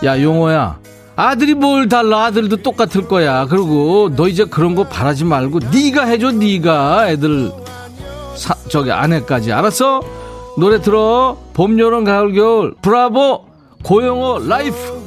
[0.04, 0.80] 야, 용호야.
[1.16, 2.26] 아들이 뭘 달라?
[2.26, 3.46] 아들도 똑같을 거야.
[3.46, 7.52] 그리고 너 이제 그런 거 바라지 말고 네가 해줘, 네가 애들
[8.36, 10.02] 사, 저기 아내까지 알았어?
[10.58, 11.38] 노래 들어.
[11.54, 12.76] 봄, 여름, 가을, 겨울.
[12.82, 13.46] 브라보.
[13.84, 15.02] 고영호 life.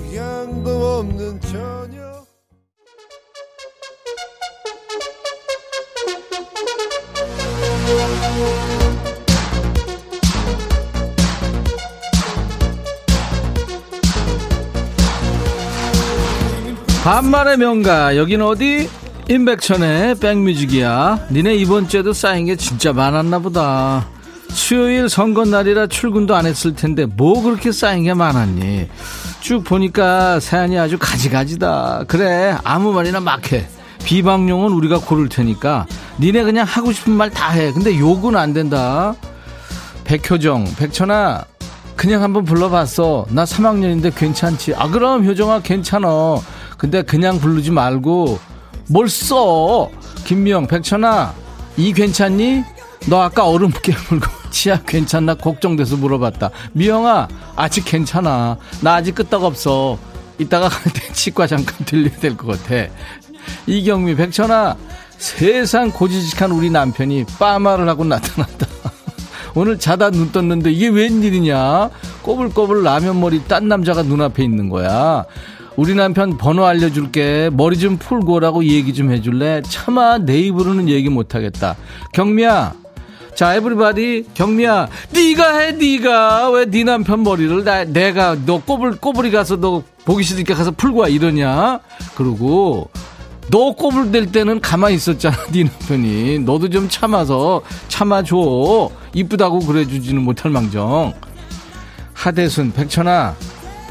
[17.05, 18.17] 반말의 명가.
[18.17, 18.89] 여기는 어디?
[19.29, 21.27] 임백천의 백뮤직이야.
[21.31, 24.07] 니네 이번 주에도 쌓인 게 진짜 많았나 보다.
[24.49, 28.89] 수요일 선거날이라 출근도 안 했을 텐데 뭐 그렇게 쌓인 게 많았니?
[29.43, 32.05] 쭉 보니까 사연이 아주 가지가지다.
[32.09, 33.67] 그래 아무 말이나 막해.
[34.07, 35.85] 비방용은 우리가 고를 테니까
[36.21, 37.71] 니네 그냥 하고 싶은 말 다 해.
[37.73, 39.15] 근데 욕은 안 된다.
[40.05, 41.45] 백효정 백천아
[41.97, 43.27] 그냥 한번 불러봤어.
[43.29, 44.75] 나 3학년인데 괜찮지?
[44.75, 46.43] 아 그럼 효정아 괜찮어
[46.79, 48.39] 근데 그냥 부르지 말고
[48.89, 49.91] 뭘 써?
[50.25, 51.35] 김미영, 백천아,
[51.77, 52.63] 이 괜찮니?
[53.09, 56.51] 너 아까 얼음 깨물고 치아 괜찮나 걱정돼서 물어봤다.
[56.73, 58.57] 미영아, 아직 괜찮아.
[58.81, 59.99] 나 아직 끄떡 없어.
[60.39, 62.91] 이따가 갈 때 치과 잠깐 들려야 될 것 같아.
[63.67, 64.77] 이경미, 백천아,
[65.19, 68.67] 세상 고지식한 우리 남편이 빠마를 하고 나타났다.
[69.55, 71.91] 오늘 자다 눈 떴는데 이게 웬일이냐?
[72.23, 75.25] 꼬불꼬불 라면 머리 딴 남자가 눈앞에 있는 거야.
[75.77, 77.51] 우리 남편 번호 알려줄게.
[77.53, 79.61] 머리 좀 풀고 라고 얘기 좀 해줄래?
[79.69, 81.77] 차마 내 입으로는 얘기 못하겠다.
[82.13, 82.75] 경미야.
[83.35, 84.89] 자, 에브리바디 경미야.
[85.11, 86.51] 네가 해, 네가.
[86.51, 91.01] 왜 네 남편 머리를 나, 내가 너 꼬불 꼬불이 가서 너 보기 싫으니까 가서 풀고
[91.01, 91.81] 와 이러냐?
[92.15, 92.89] 그리고
[93.51, 96.39] 너 꼬불 될 때는 가만히 있었잖아, 네 남편이.
[96.41, 98.91] 너도 좀 참아서 참아줘.
[99.15, 101.13] 이쁘다고 그래주지는 못할 망정.
[102.13, 103.35] 하대순, 백천아,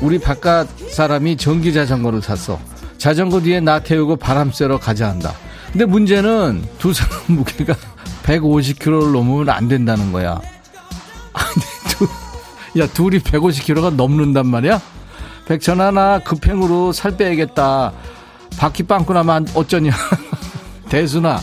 [0.04, 2.60] 우리 바깥 사람이 전기 자전거를 샀어.
[2.98, 5.34] 자전거 뒤에 나 태우고 바람 쐬러 가자 한다.
[5.72, 7.74] 근데 문제는 두 사람 무게가
[8.24, 10.34] 150kg를 넘으면 안 된다는 거야.
[11.34, 12.08] 아니, 두,
[12.82, 14.82] 야, 둘이 150kg가 넘는단 말이야?
[15.48, 17.94] 백천아, 나 급행으로 살 빼야겠다.
[18.58, 19.92] 바퀴 빵꾸 나면 어쩌냐.
[20.90, 21.40] 대순아, 야,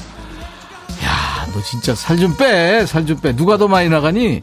[1.53, 3.35] 너 진짜 살 좀 빼, 살 좀 빼.
[3.35, 4.43] 누가 더 많이 나가니?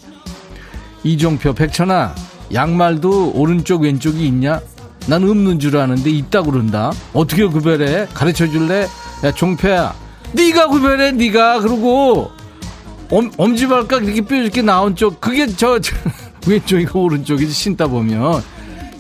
[1.04, 2.14] 이종표, 백천아,
[2.54, 4.60] 양말도 오른쪽 왼쪽이 있냐?
[5.08, 6.92] 난 없는 줄 아는데 있다 그런다.
[7.14, 8.08] 어떻게 구별해?
[8.14, 8.88] 가르쳐 줄래?
[9.24, 9.94] 야 종표야,
[10.34, 12.32] 네가 구별해, 네가 그러고
[13.10, 15.96] 엄, 엄지발가락 이렇게 뾰족게 나온 쪽 그게 저, 저
[16.48, 18.44] 왼쪽이고 오른쪽이지 신다 보면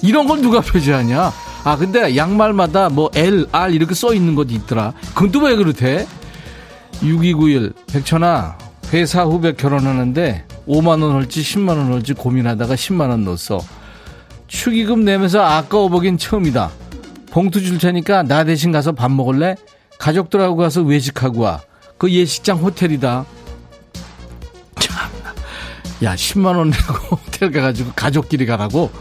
[0.01, 1.31] 이런 걸 누가 표시하냐?
[1.63, 4.93] 아 근데 양말마다 뭐 L, R 이렇게 써 있는 것도 있더라.
[5.13, 6.07] 그건 또 왜 그렇대?
[7.04, 8.58] 6291 백천아
[8.93, 13.60] 회사 후배 결혼하는데 5만원 할지 10만원 할지 고민하다가 10만원 넣었어.
[14.48, 16.72] 축의금 내면서 아까워 보긴 처음이다.
[17.32, 19.56] 봉투 줄 테니까 나 대신 가서 밥 먹을래?
[20.00, 21.62] 가족들하고 가서 외식하고 와.
[21.98, 23.26] 그 예식장 호텔이다.
[24.80, 25.10] 참,
[26.04, 28.92] 야 10만원 내고 호텔 가가지고 가족끼리 가라고?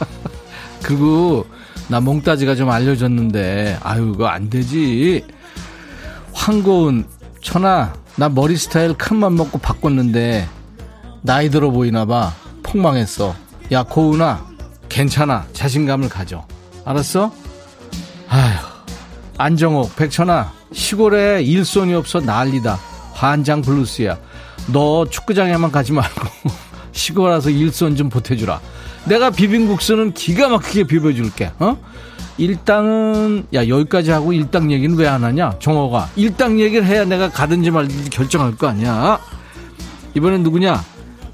[0.82, 1.46] 그리고
[1.88, 5.24] 나 몽따지가 좀 알려줬는데 아유 그거 안 되지.
[6.32, 7.06] 황고은
[7.42, 10.48] 천아 나 머리 스타일 큰맘 먹고 바꿨는데
[11.22, 12.32] 나이 들어 보이나 봐.
[12.62, 13.34] 폭망했어.
[13.72, 14.46] 야, 고은아,
[14.88, 15.46] 괜찮아.
[15.52, 16.44] 자신감을 가져.
[16.84, 17.32] 알았어?
[18.28, 18.58] 아휴.
[19.38, 22.78] 안정옥, 백천아, 시골에 일손이 없어 난리다.
[23.12, 24.18] 환장 블루스야.
[24.72, 26.26] 너 축구장에만 가지 말고
[26.92, 28.60] 시골 와서 일손 좀 보태주라.
[29.06, 31.52] 내가 비빔국수는 기가 막히게 비벼줄게.
[31.58, 31.76] 어?
[32.36, 37.70] 일당은 야 여기까지 하고 일당 얘기는 왜 안 하냐 정호가 일당 얘기를 해야 내가 가든지
[37.72, 39.18] 말든지 결정할 거 아니야
[40.14, 40.80] 이번엔 누구냐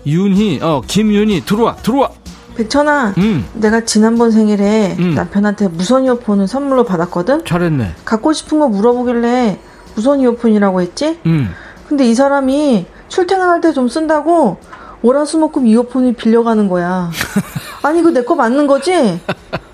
[0.07, 2.11] 윤희 어 김윤희 들어와 들어와
[2.57, 3.45] 백천아 음.
[3.55, 5.15] 내가 지난번 생일에 음.
[5.15, 9.59] 남편한테 무선 이어폰을 선물로 받았거든 잘했네 갖고 싶은 거 물어보길래
[9.95, 11.51] 무선 이어폰이라고 했지 음.
[11.89, 14.59] 근데 이 사람이 출퇴근할 때 좀 쓴다고
[15.03, 17.11] 월화수목금 이어폰을 빌려가는 거야.
[17.83, 19.21] 아니 이거 내 거 맞는 거지?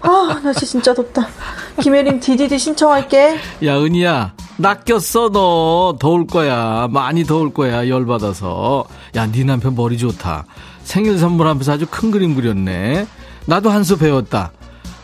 [0.00, 1.28] 아 날씨 진짜 덥다.
[1.80, 3.36] 김혜림 DDD 신청할게.
[3.64, 8.84] 야 은희야 낚였어 너 더울 거야 많이 더울 거야 열 받아서.
[9.16, 10.44] 야 네 남편 머리 좋다.
[10.84, 13.06] 생일 선물하면서 아주 큰 그림 그렸네.
[13.46, 14.52] 나도 한 수 배웠다.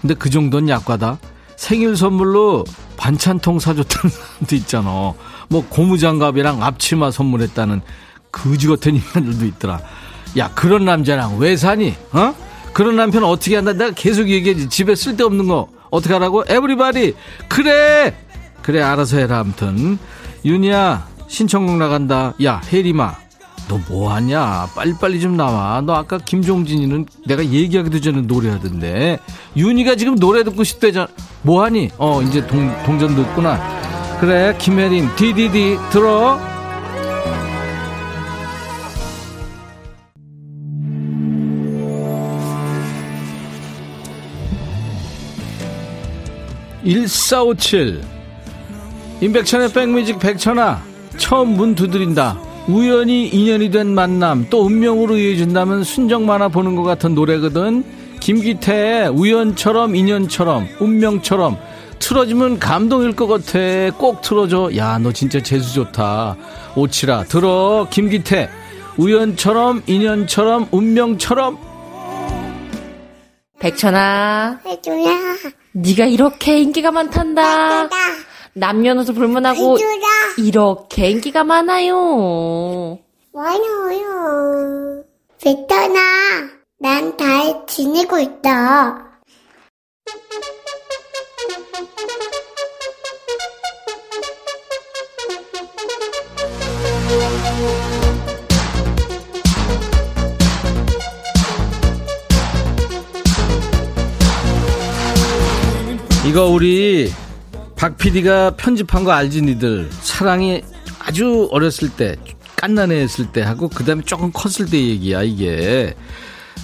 [0.00, 1.18] 근데 그 정도는 약과다.
[1.57, 2.64] 생일 선물로
[2.98, 5.14] 반찬통 사줬다는 사람도 있잖아.
[5.48, 7.80] 뭐 고무장갑이랑 앞치마 선물했다는
[8.30, 9.80] 거지 같은 인간들도 있더라.
[10.36, 11.94] 야 그런 남자랑 왜 사니?
[12.12, 12.34] 어?
[12.74, 13.72] 그런 남편 어떻게 한다?
[13.72, 14.68] 내가 계속 얘기하지.
[14.68, 16.44] 집에 쓸데없는 거 어떻게 하라고?
[16.46, 17.14] 에브리바디
[17.48, 18.14] 그래
[18.66, 19.96] 그래 알아서 해라 아무튼
[20.44, 22.34] 윤이야 신청곡 나간다.
[22.42, 23.14] 야 혜리마
[23.68, 24.70] 너 뭐하냐?
[24.74, 25.80] 빨리빨리 좀 나와.
[25.82, 29.20] 너 아까 김종진이는 내가 얘기하기도 전에 노래하던데.
[29.56, 31.06] 윤희가 지금 노래 듣고 싶대잖아.
[31.42, 31.90] 뭐하니?
[31.98, 33.60] 어, 이제 동, 동전 듣구나.
[34.20, 36.38] 그래, 김혜림, 디디디, 들어.
[46.84, 48.15] 1457
[49.20, 50.82] 임백천의 백뮤직 백천아
[51.16, 52.38] 처음 문 두드린다.
[52.68, 57.84] 우연히 인연이 된 만남 또 운명으로 이어진다면 순정 만화 보는 것 같은 노래거든.
[58.20, 61.56] 김기태의 우연처럼 인연처럼 운명처럼.
[61.98, 63.96] 틀어지면 감동일 것 같아.
[63.96, 64.70] 꼭 틀어줘.
[64.76, 66.36] 야 너 진짜 재수 좋다.
[66.74, 67.86] 오치라 들어.
[67.90, 68.50] 김기태
[68.98, 71.58] 우연처럼 인연처럼 운명처럼.
[73.60, 74.60] 백천아.
[74.66, 75.16] 해줘야
[75.72, 77.88] 네가 이렇게 인기가 많단다.
[78.57, 79.76] 남녀노소 불문하고
[80.38, 82.98] 이렇게 인기가 많아요.
[83.34, 85.04] 많아요.
[85.42, 86.00] 베터나,
[86.78, 89.02] 난 잘 지내고 있다.
[106.26, 107.12] 이거 우리
[107.77, 109.91] 박 PD가 편집한 거 알지 니들?
[110.01, 110.62] 사랑이
[110.99, 112.16] 아주 어렸을 때
[112.57, 115.95] 깐난해 했을 때 하고 그 다음에 조금 컸을 때 얘기야 이게.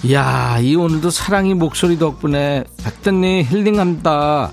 [0.03, 4.51] 이야 이 오늘도 사랑이 목소리 덕분에 백단님 힐링한다.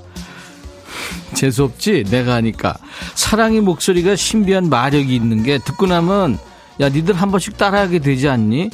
[1.35, 2.05] 재수없지?
[2.11, 2.77] 내가 하니까.
[3.15, 6.39] 사랑이 목소리가 신비한 마력이 있는 게 듣고 나면
[6.81, 8.69] 야 니들 한 번씩 따라하게 되지 않니?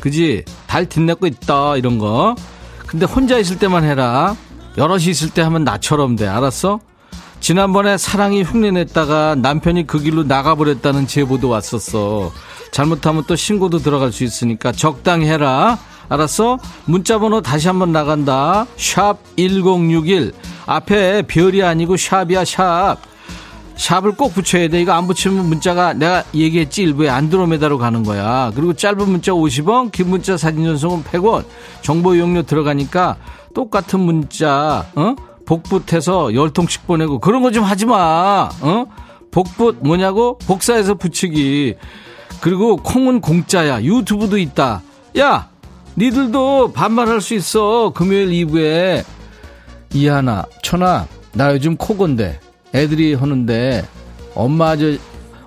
[0.00, 0.44] 그지?
[0.66, 2.36] 달 뒷내고 있다 이런 거.
[2.86, 4.36] 근데 혼자 있을 때만 해라.
[4.76, 6.26] 여럿이 있을 때 하면 나처럼 돼.
[6.26, 6.80] 알았어?
[7.40, 12.30] 지난번에 사랑이 흉내냈다가 남편이 그 길로 나가버렸다는 제보도 왔었어.
[12.70, 15.78] 잘못하면 또 신고도 들어갈 수 있으니까 적당히 해라.
[16.08, 16.58] 알았어?
[16.84, 18.66] 문자번호 다시 한번 나간다.
[18.76, 20.32] 샵 1061.
[20.66, 22.98] 앞에 별이 아니고 샵이야, 샵.
[23.76, 24.82] 샵을 꼭 붙여야 돼.
[24.82, 28.52] 이거 안 붙이면 문자가 내가 얘기했지 일부에 안드로메다로 가는 거야.
[28.54, 31.44] 그리고 짧은 문자 50원, 긴 문자 사진 전송은 100원.
[31.80, 33.16] 정보 이용료 들어가니까
[33.54, 35.14] 똑같은 문자, 어?
[35.50, 38.48] 복붙해서 열 통씩 보내고 그런 거 좀 하지 마.
[38.60, 38.84] 어?
[39.32, 40.38] 복붙 뭐냐고?
[40.38, 41.74] 복사해서 붙이기.
[42.40, 43.82] 그리고 콩은 공짜야.
[43.82, 44.82] 유튜브도 있다.
[45.18, 45.48] 야,
[45.98, 47.90] 니들도 반말할 수 있어.
[47.92, 49.04] 금요일 2부에
[49.92, 52.38] 이하나, 천아, 나 요즘 코건데
[52.72, 53.84] 애들이 하는데
[54.36, 54.96] 엄마 아저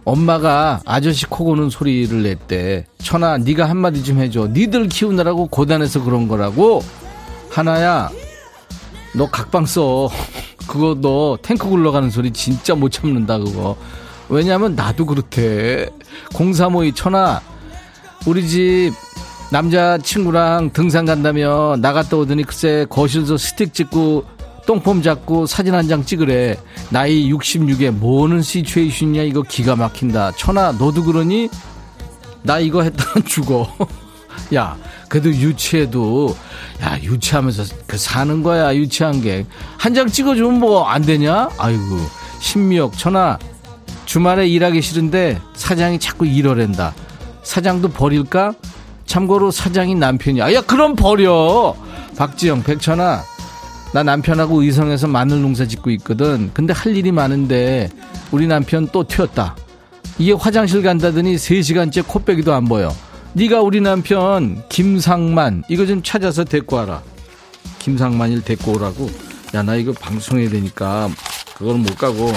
[0.03, 2.85] 엄마가 아저씨 코 고는 소리를 냈대.
[2.97, 4.49] 천아, 네가 한마디 좀 해줘.
[4.51, 6.83] 니들 키우느라고 고단해서 그런 거라고.
[7.49, 8.09] 하나야,
[9.15, 10.09] 너 각방 써.
[10.67, 13.75] 그거 너 탱크 굴러가는 소리 진짜 못 참는다, 그거.
[14.29, 15.89] 왜냐면 나도 그렇대.
[16.33, 17.41] 0352 천아,
[18.25, 18.93] 우리 집
[19.51, 24.23] 남자친구랑 등산 간다며 나갔다 오더니 글쎄 거실에서 스틱 찍고
[24.65, 26.57] 똥폼 잡고 사진 한 장 찍으래.
[26.89, 30.31] 나이 66에 뭐는 시츄에이션이야 이거 기가 막힌다.
[30.37, 31.49] 천아 너도 그러니?
[32.41, 33.67] 나 이거 했다면 죽어.
[34.55, 34.77] 야
[35.09, 36.35] 그래도 유치해도
[36.81, 39.45] 야 유치하면서 그 사는 거야 유치한 게.
[39.77, 41.49] 한 장 찍어주면 뭐 안 되냐?
[41.57, 41.81] 아이고
[42.39, 43.37] 신미역 천하.
[44.05, 46.93] 주말에 일하기 싫은데 사장이 자꾸 이러랜다.
[47.43, 48.53] 사장도 버릴까?
[49.05, 51.75] 참고로 사장이 남편이야 야 그럼 버려.
[52.17, 53.21] 박지영 백천아
[53.93, 56.51] 나 남편하고 의성에서 마늘 농사 짓고 있거든.
[56.53, 57.89] 근데 할 일이 많은데
[58.31, 59.55] 우리 남편 또 튀었다.
[60.19, 62.93] 이게 화장실 간다더니 3시간째 코빼기도 안 보여
[63.33, 67.01] 네가 우리 남편 김상만 이거 좀 찾아서 데리고 와라.
[67.79, 69.09] 김상만일 데리고 오라고.
[69.55, 71.09] 야, 나 이거 방송해야 되니까
[71.55, 72.31] 그거는 못 가고.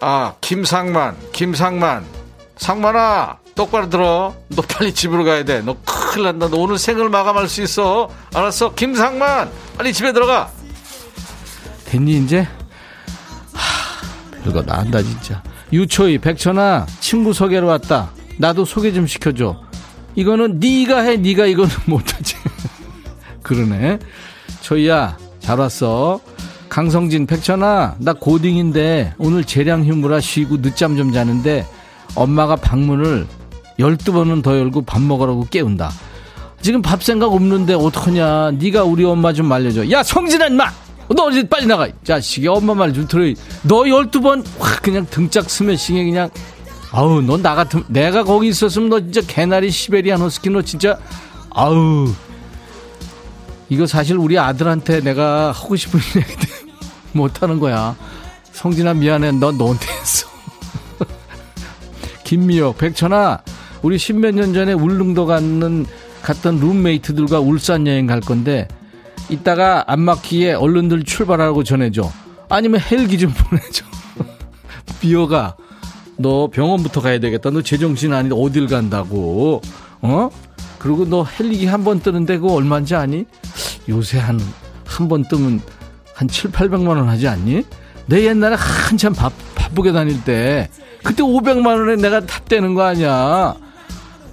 [0.00, 2.04] 아, 김상만, 김상만.
[2.56, 4.34] 상만아, 똑바로 들어.
[4.48, 5.60] 너 빨리 집으로 가야 돼.
[5.60, 6.48] 너 큰일 난다.
[6.48, 8.08] 너 오늘 생을 마감할 수 있어.
[8.34, 8.74] 알았어?
[8.74, 10.50] 김상만, 빨리 집에 들어가.
[11.86, 12.46] 됐니, 이제?
[13.52, 15.42] 하, 별거 나한다, 진짜.
[15.72, 18.10] 유초희, 백천아, 친구 소개로 왔다.
[18.38, 19.63] 나도 소개 좀 시켜줘.
[20.16, 22.36] 이거는 네가 해, 네가 이거는 못하지.
[23.42, 23.98] 그러네.
[24.62, 26.20] 초희야, 잘 왔어.
[26.68, 31.66] 강성진, 백천아, 나 고딩인데 오늘 재량 휴무라 쉬고 늦잠 좀 자는데
[32.14, 33.26] 엄마가 방문을
[33.78, 35.90] 12번은 더 열고 밥 먹으라고 깨운다.
[36.62, 38.52] 지금 밥 생각 없는데 어떡하냐.
[38.52, 39.90] 네가 우리 엄마 좀 말려줘.
[39.90, 40.64] 야, 성진아, 인마!
[41.14, 41.86] 너 어디 빨리 나가.
[42.02, 43.22] 자식이 엄마 말 좀 들어.
[43.62, 46.30] 너 12번 확 그냥 등짝 스매싱에 그냥
[46.96, 50.96] 아우, 너나 같으면 내가 거기 있었으면 너 진짜 개나리 시베리안 허스키 너 진짜
[51.50, 52.12] 아우.
[53.68, 56.48] 이거 사실 우리 아들한테 내가 하고 싶은 얘기들
[57.12, 57.96] 못하는 거야.
[58.52, 59.32] 성진아 미안해.
[59.32, 60.28] 너 너한테 했어.
[62.22, 63.42] 김미혁, 백천아,
[63.82, 65.86] 우리 십몇 년 전에 울릉도 갔는
[66.22, 68.68] 갔던 룸메이트들과 울산 여행 갈 건데
[69.28, 72.08] 이따가 안 막히게 얼른들 출발하라고 전해줘.
[72.48, 73.84] 아니면 헬기 좀 보내줘.
[75.02, 75.56] 미호가
[76.16, 77.50] 너 병원부터 가야 되겠다.
[77.50, 79.60] 너 제정신 아닌데 어딜 간다고.
[80.00, 80.30] 어?
[80.78, 83.24] 그리고 너 헬기 한 번 뜨는데 그거 얼마인지 아니?
[83.88, 84.40] 요새 한,
[84.86, 85.60] 한 번 뜨면
[86.14, 87.64] 한 7, 800만 원 하지 않니?
[88.06, 90.68] 내 옛날에 한참 바, 바쁘게 다닐 때
[91.02, 93.54] 그때 500만 원에 내가 탑되는 거 아니야.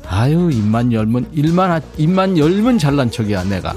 [0.08, 3.74] 아유, 입만 열면, 일만, 입만 열면 잘난 척이야, 내가.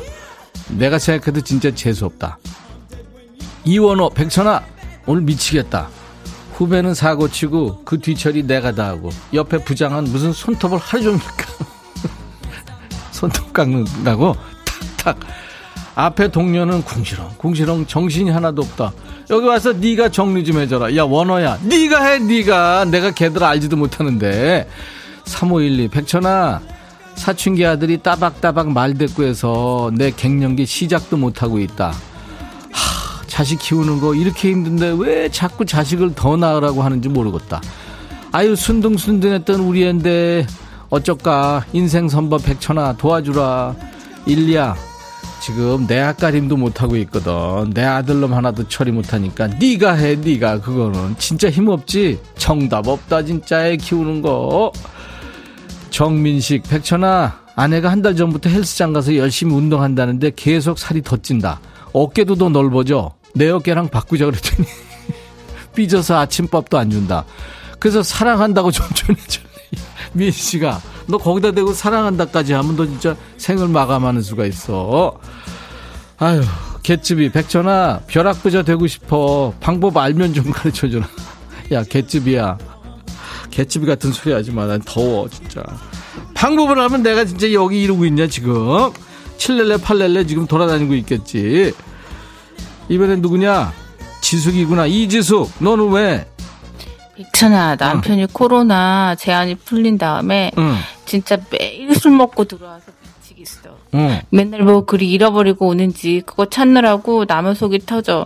[0.70, 2.38] 내가 생각해도 진짜 재수없다.
[3.64, 4.62] 이원호, 백천아,
[5.06, 5.88] 오늘 미치겠다.
[6.54, 11.46] 후배는 사고 치고 그 뒤처리 내가 다 하고 옆에 부장은 무슨 손톱을 하루 종일 까
[13.10, 14.36] 손톱 깎는다고?
[14.96, 15.18] 탁탁.
[15.96, 18.92] 앞에 동료는 궁시렁 궁시렁 정신이 하나도 없다.
[19.30, 20.96] 여기 와서 네가 정리 좀 해줘라.
[20.96, 22.86] 야 원호야 네가 해 네가.
[22.86, 24.68] 내가 걔들 알지도 못하는데.
[25.24, 26.60] 3512 백천아
[27.14, 31.88] 사춘기 아들이 따박따박 말대꾸해서 내 갱년기 시작도 못하고 있다.
[31.90, 32.13] 하,
[33.34, 37.60] 자식 키우는 거 이렇게 힘든데 왜 자꾸 자식을 더 낳으라고 하는지 모르겠다.
[38.30, 40.46] 아유 순둥순둥했던 우리 앤데
[40.88, 41.64] 어쩔까?
[41.72, 43.74] 인생 선버 백천아 도와주라.
[44.26, 44.76] 일리야
[45.40, 47.70] 지금 내 앞가림도 못하고 있거든.
[47.74, 50.60] 내 아들놈 하나도 처리 못하니까 네가 해 네가.
[50.60, 52.20] 그거는 진짜 힘없지?
[52.36, 54.70] 정답 없다 진짜 애 키우는 거.
[55.90, 61.58] 정민식 백천아 아내가 한 달 전부터 헬스장 가서 열심히 운동한다는데 계속 살이 더 찐다.
[61.92, 64.66] 어깨도 더 넓어져 내 어깨랑 바꾸자 그랬더니
[65.74, 67.24] 삐져서 아침밥도 안 준다
[67.78, 69.46] 그래서 사랑한다고 좀 전해줄래
[70.14, 75.18] 미인 씨가 너 거기다 대고 사랑한다까지 하면 너 진짜 생을 마감하는 수가 있어.
[76.18, 76.42] 아유,
[76.82, 79.52] 개츠비 백천아 벼락부자 되고 싶어.
[79.60, 81.06] 방법 알면 좀 가르쳐 주라.
[81.72, 82.58] 야, 개츠비야.
[83.50, 84.66] 개츠비 같은 소리 하지 마.
[84.66, 85.62] 난 더워, 진짜.
[86.34, 88.92] 방법을 하면 내가 진짜 여기 이러고 있냐, 지금.
[89.38, 91.72] 칠렐레, 팔렐레 지금 돌아다니고 있겠지.
[92.88, 93.72] 이번엔 누구냐?
[94.20, 94.86] 지숙이구나.
[94.86, 95.50] 이지숙.
[95.58, 96.26] 너는 왜?
[97.16, 98.26] 백천아 남편이 응.
[98.32, 100.74] 코로나 제한이 풀린 다음에 응.
[101.06, 102.86] 진짜 매일 술 먹고 들어와서
[103.22, 103.70] 미치겠어.
[103.94, 104.20] 응.
[104.30, 108.24] 맨날 뭘 그리 잃어버리고 오는지 그거 찾느라고 남의 속이 터져.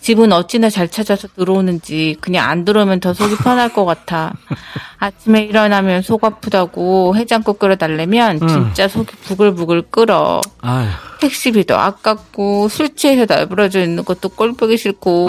[0.00, 4.34] 집은 어찌나 잘 찾아서 들어오는지 그냥 안 들어오면 더 속이 편할 것 같아.
[4.98, 10.40] 아침에 일어나면 속 아프다고 해장국 끓여달래면 진짜 속이 부글부글 끓어.
[10.60, 10.88] 아휴.
[11.20, 15.28] 택시비도 아깝고 술 취해서 날부러져 있는 것도 꼴보기 싫고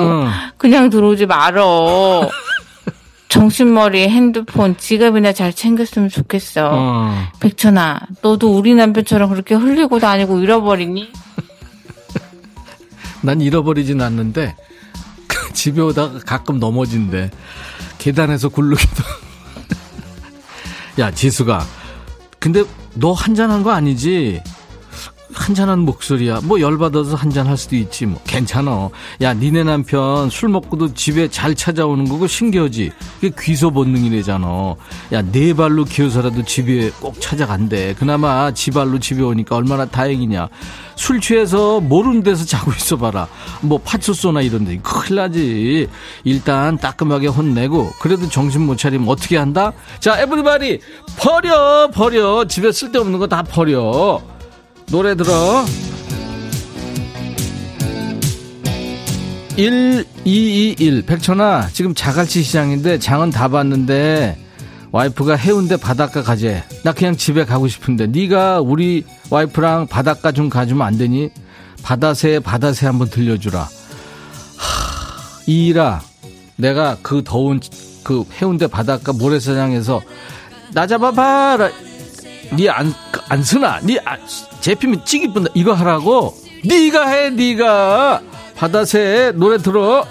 [0.58, 2.30] 그냥 들어오지 말어.
[3.30, 6.70] 정신머리, 핸드폰, 지갑이나 잘 챙겼으면 좋겠어.
[6.74, 7.28] 어.
[7.40, 11.10] 백천아, 너도 우리 남편처럼 그렇게 흘리고 다니고 잃어버리니?
[13.24, 14.58] 난 잃어버리진 않는데
[15.54, 17.32] 집에 오다가 가끔 넘어진대.
[18.00, 19.04] 계단에서 굴르기도.
[21.00, 21.66] 야, 지수가.
[22.40, 22.66] 근데
[22.96, 24.42] 너 한잔한 거 아니지?
[25.34, 26.42] 한잔한 목소리야.
[26.44, 28.06] 뭐 열받아서 한잔 할 수도 있지.
[28.06, 28.90] 뭐 괜찮아.
[29.22, 32.92] 야, 니네 남편 술 먹고도 집에 잘 찾아오는 거고 신기하지.
[33.20, 34.76] 그게 귀소 본능이래잖아.
[35.14, 37.96] 야, 네 발로 기어서라도 집에 꼭 찾아간대.
[37.98, 40.50] 그나마 지 발로 집에 오니까 얼마나 다행이냐.
[40.96, 43.28] 술 취해서 모르는 데서 자고 있어 봐라.
[43.62, 45.88] 뭐 파출소나 이런 데 큰일 나지.
[46.24, 49.72] 일단 따끔하게 혼내고 그래도 정신 못 차리면 어떻게 한다?
[50.00, 50.80] 자, 에브리바디
[51.18, 52.46] 버려 버려.
[52.46, 54.20] 집에 쓸데없는 거 다 버려.
[54.92, 55.66] 노래 들어
[59.56, 64.38] 1221 백천아 지금 자갈치 시장인데 장은 다 봤는데
[64.92, 70.86] 와이프가 해운대 바닷가 가재 나 그냥 집에 가고 싶은데 네가 우리 와이프랑 바닷가 좀 가주면
[70.86, 71.30] 안 되니?
[71.84, 73.62] 바다새 바다새 한번 들려주라.
[73.62, 73.70] 하,
[75.48, 76.02] 이일아
[76.58, 77.60] 내가 그 더운
[78.04, 80.02] 그 해운대 바닷가 모래사장에서
[80.74, 81.70] 나 잡아봐라.
[82.54, 82.94] 니안
[83.30, 83.80] 안 쓰나?
[83.80, 84.18] 니 아,
[84.62, 85.50] 제피면 찌기 뿐다.
[85.54, 86.34] 이거 하라고.
[86.64, 88.22] 니가 해, 니가.
[88.56, 90.06] 바다새 노래 들어.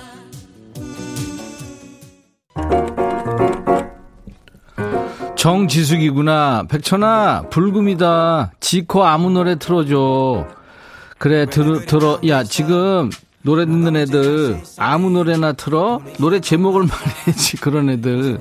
[5.37, 6.65] 정지숙이구나.
[6.69, 8.53] 백천아, 불금이다.
[8.61, 10.47] 지코 아무 노래 틀어줘.
[11.19, 12.21] 그래, 들어, 들어.
[12.29, 13.11] 야, 지금
[13.43, 16.01] 노래 듣는 애들 아무 노래나 틀어?
[16.19, 18.39] 노래 제목을 말해야지, 그런 애들.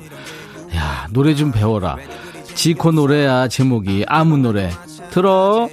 [0.75, 1.95] 야, 노래 좀 배워라.
[2.55, 4.03] 지코 노래야, 제목이.
[4.07, 4.69] 아무 노래.
[5.11, 5.69] 들어.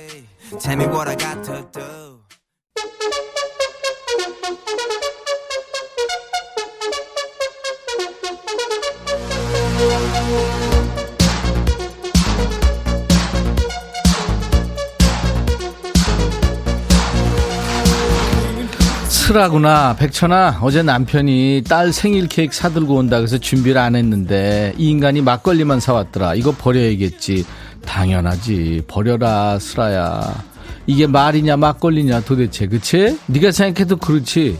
[19.26, 20.61] 슬하구나 백천아.
[20.62, 26.36] 어제 남편이 딸 생일 케이크 사들고 온다 그래서 준비를 안 했는데 이 인간이 막걸리만 사왔더라.
[26.36, 27.44] 이거 버려야겠지
[27.87, 30.45] 당연하지 버려라 슬아야
[30.87, 33.18] 이게 말이냐 막걸리냐 도대체 그치?
[33.26, 34.59] 네가 생각해도 그렇지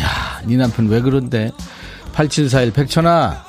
[0.00, 1.50] 야 네 남편 왜 그런데
[2.12, 3.44] 8741 백천아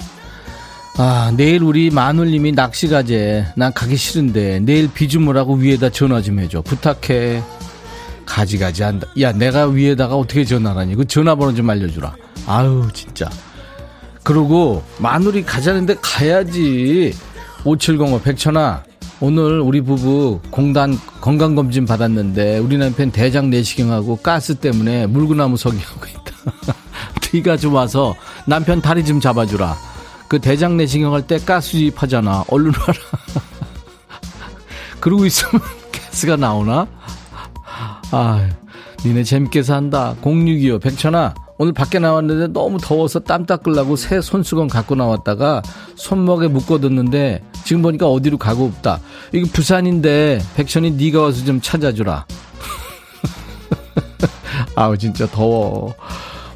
[0.97, 6.39] 아 내일 우리 마눌님이 낚시 가재 난 가기 싫은데 내일 비 주무라고 위에다 전화 좀
[6.39, 7.41] 해줘 부탁해
[8.25, 9.07] 가지가지 한다.
[9.21, 10.93] 야, 내가 위에다가 어떻게 전화하니?
[10.93, 12.15] 그 전화번호 좀 알려주라.
[12.45, 13.27] 아유, 진짜.
[14.21, 17.11] 그러고, 마누리 가자는데 가야지.
[17.65, 18.83] 5705 백천아,
[19.19, 26.05] 오늘 우리 부부 공단 건강검진 받았는데, 우리 남편 대장 내시경하고 가스 때문에 물구나무 서기 하고
[26.05, 26.73] 있다.
[27.33, 28.15] 네가 좀 와서
[28.47, 29.75] 남편 다리 좀 잡아주라.
[30.27, 32.45] 그 대장 내시경 할 때 가스 주입하잖아.
[32.47, 32.93] 얼른 와라.
[34.99, 36.87] 그러고 있으면 가스가 나오나?
[38.11, 38.49] 아,
[39.05, 40.15] 니네 재밌게 산다.
[40.21, 41.33] 0625 백천아.
[41.57, 45.61] 오늘 밖에 나왔는데 너무 더워서 땀 닦으려고 새 손수건 갖고 나왔다가
[45.95, 48.99] 손목에 묶어뒀는데 지금 보니까 어디로 가고 없다.
[49.31, 52.25] 이거 부산인데 백천이 네가 와서 좀 찾아주라.
[54.73, 55.93] 아우 진짜 더워.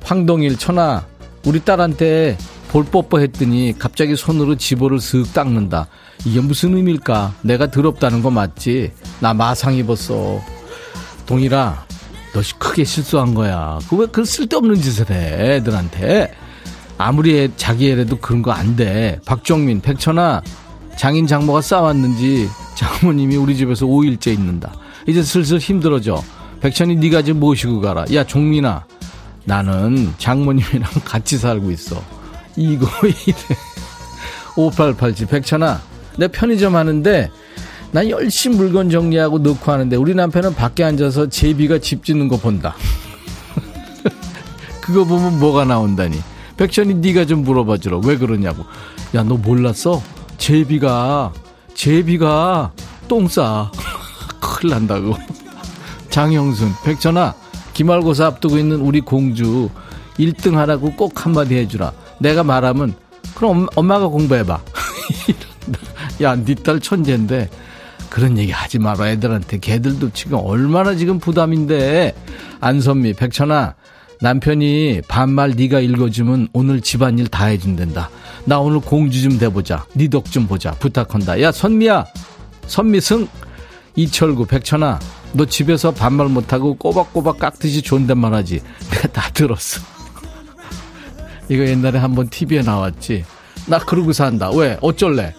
[0.04, 1.06] 황동일 천아
[1.46, 2.36] 우리 딸한테
[2.70, 5.86] 볼 뽀뽀했더니 갑자기 손으로 지보를 슥 닦는다.
[6.26, 7.36] 이게 무슨 의미일까?
[7.44, 8.92] 내가 더럽다는 거 맞지?
[9.20, 10.42] 나 마상 입었어.
[11.28, 11.86] 동일아,
[12.34, 13.78] 너 크게 실수한 거야.
[13.88, 16.34] 그왜 그 쓸데없는 짓을 해, 애들한테.
[16.98, 19.20] 아무리 애, 자기 애래도 그런 거 안 돼.
[19.26, 20.42] 박정민, 백천아,
[20.98, 24.74] 장인 장모가 싸웠는지 장모님이 우리 집에서 5일째 있는다.
[25.08, 26.22] 이제 슬슬 힘들어져.
[26.62, 28.06] 백천이 네가 좀 모시고 가라.
[28.14, 28.86] 야, 종민아,
[29.46, 32.02] 나는 장모님이랑 같이 살고 있어.
[32.56, 33.36] 이거 이래.
[34.56, 35.82] 5887, 백천아,
[36.18, 37.32] 내 편의점 하는데
[37.92, 42.76] 난 열심히 물건 정리하고 넣고 하는데 우리 남편은 밖에 앉아서 제비가 집 짓는 거 본다.
[44.82, 46.20] 그거 보면 뭐가 나온다니.
[46.58, 48.00] 백천이 네가 좀 물어봐 주라.
[48.04, 48.64] 왜 그러냐고.
[49.16, 50.02] 야, 너 몰랐어?
[50.38, 51.34] 제비가
[51.74, 52.72] 제비가
[53.08, 53.72] 똥 싸.
[54.40, 55.16] 큰일 난다고.
[56.10, 57.34] 장영순, 백천아,
[57.74, 59.70] 기말고사 앞두고 있는 우리 공주
[60.20, 61.92] 1등 하라고 꼭 한마디 해주라.
[62.20, 62.94] 내가 말하면
[63.36, 64.62] 그럼 엄마가 공부해봐.
[66.22, 67.50] 야, 네딸 천재인데
[68.10, 72.16] 그런 얘기 하지 마라 애들한테 걔들도 지금 얼마나 지금 부담인데
[72.60, 73.74] 안선미 백천아
[74.22, 78.10] 남편이 반말 네가 읽어주면 오늘 집안일 다 해준댄다.
[78.46, 79.86] 나 오늘 공주 좀 돼보자.
[79.94, 80.72] 네 덕 좀 보자.
[80.72, 81.42] 부탁한다.
[81.42, 82.06] 야 선미야.
[82.68, 83.28] 선미승.
[83.96, 85.00] 이철구 백천아.
[85.34, 88.62] 너 집에서 반말 못하고 꼬박꼬박 깍듯이 존댓말 하지.
[88.92, 89.82] 내가 다 들었어.
[91.50, 93.26] 이거 옛날에 한번 TV에 나왔지.
[93.68, 94.50] 나 그러고 산다.
[94.52, 94.78] 왜?
[94.82, 95.34] 어쩔래?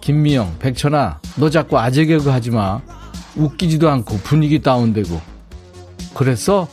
[0.00, 2.80] 김미영, 백천아, 너 자꾸 아재 개그 하지 마.
[3.36, 5.20] 웃기지도 않고 분위기 다운되고.
[6.14, 6.66] 그랬어?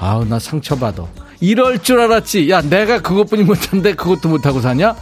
[0.00, 1.04] 아우, 나 상처받아.
[1.40, 2.50] 이럴 줄 알았지.
[2.50, 4.96] 야, 내가 그것뿐이 못한데 그것도 못하고 사냐?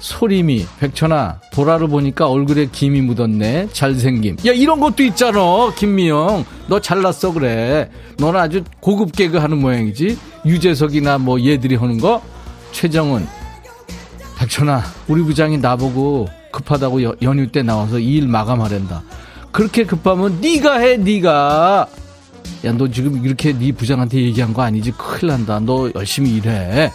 [0.00, 3.68] 소리미, 백천아, 보라를 보니까 얼굴에 김이 묻었네.
[3.72, 4.36] 잘생김.
[4.46, 5.40] 야, 이런 것도 있잖아.
[5.76, 6.44] 김미영.
[6.66, 7.90] 너 잘났어, 그래.
[8.18, 10.18] 너는 아주 고급 개그 하는 모양이지.
[10.44, 12.22] 유재석이나 뭐 얘들이 하는 거?
[12.72, 13.26] 최정은.
[14.38, 19.02] 백천아, 우리 부장이 나보고 급하다고 여, 연휴 때 나와서 일 마감하랜다.
[19.50, 21.88] 그렇게 급하면 네가 해, 네가.
[22.64, 24.92] 야, 너 지금 이렇게 네 부장한테 얘기한 거 아니지?
[24.92, 25.60] 큰일 난다.
[25.60, 26.90] 너 열심히 일해.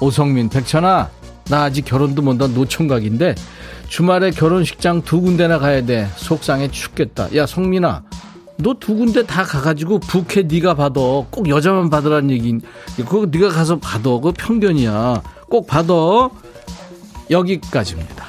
[0.00, 1.10] 오성민, 백천아,
[1.48, 3.34] 나 아직 결혼도 못한 노총각인데
[3.88, 6.08] 주말에 결혼식장 두 군데나 가야 돼.
[6.16, 7.34] 속상해 죽겠다.
[7.36, 8.02] 야, 성민아,
[8.56, 11.00] 너 두 군데 다 가가지고 부캐 네가 받아.
[11.00, 12.58] 꼭 여자만 받으라는 얘기.
[12.96, 14.10] 그거 네가 가서 받아.
[14.10, 15.22] 그거 편견이야.
[15.50, 15.92] 꼭 받아.
[17.30, 18.24] 여기까지입니다.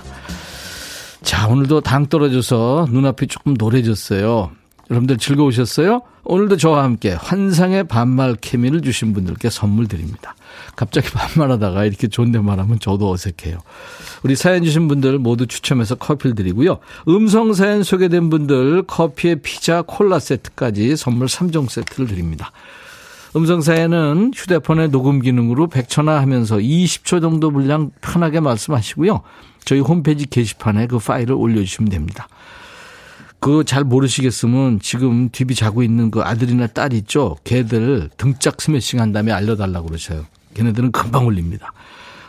[1.21, 4.51] 자, 오늘도 당 떨어져서 눈앞이 조금 노래졌어요.
[4.89, 6.01] 여러분들 즐거우셨어요?
[6.23, 10.35] 오늘도 저와 함께 환상의 반말 케미를 주신 분들께 선물 드립니다.
[10.75, 13.59] 갑자기 반말하다가 이렇게 존댓말하면 저도 어색해요.
[14.23, 16.79] 우리 사연 주신 분들 모두 추첨해서 커피를 드리고요.
[17.07, 22.51] 음성 사연 소개된 분들 커피에 피자, 콜라 세트까지 선물 3종 세트를 드립니다.
[23.35, 29.21] 음성 사연은 휴대폰의 녹음 기능으로 100초나 하면서 20초 정도 분량 편하게 말씀하시고요.
[29.65, 32.27] 저희 홈페이지 게시판에 그 파일을 올려주시면 됩니다.
[33.45, 37.37] 그거 잘 모르시겠으면 지금 뒤비 자고 있는 그 아들이나 딸 있죠?
[37.43, 40.25] 걔들 등짝 스매싱 한 다음에 알려달라고 그러셔요.
[40.55, 41.71] 걔네들은 금방 올립니다.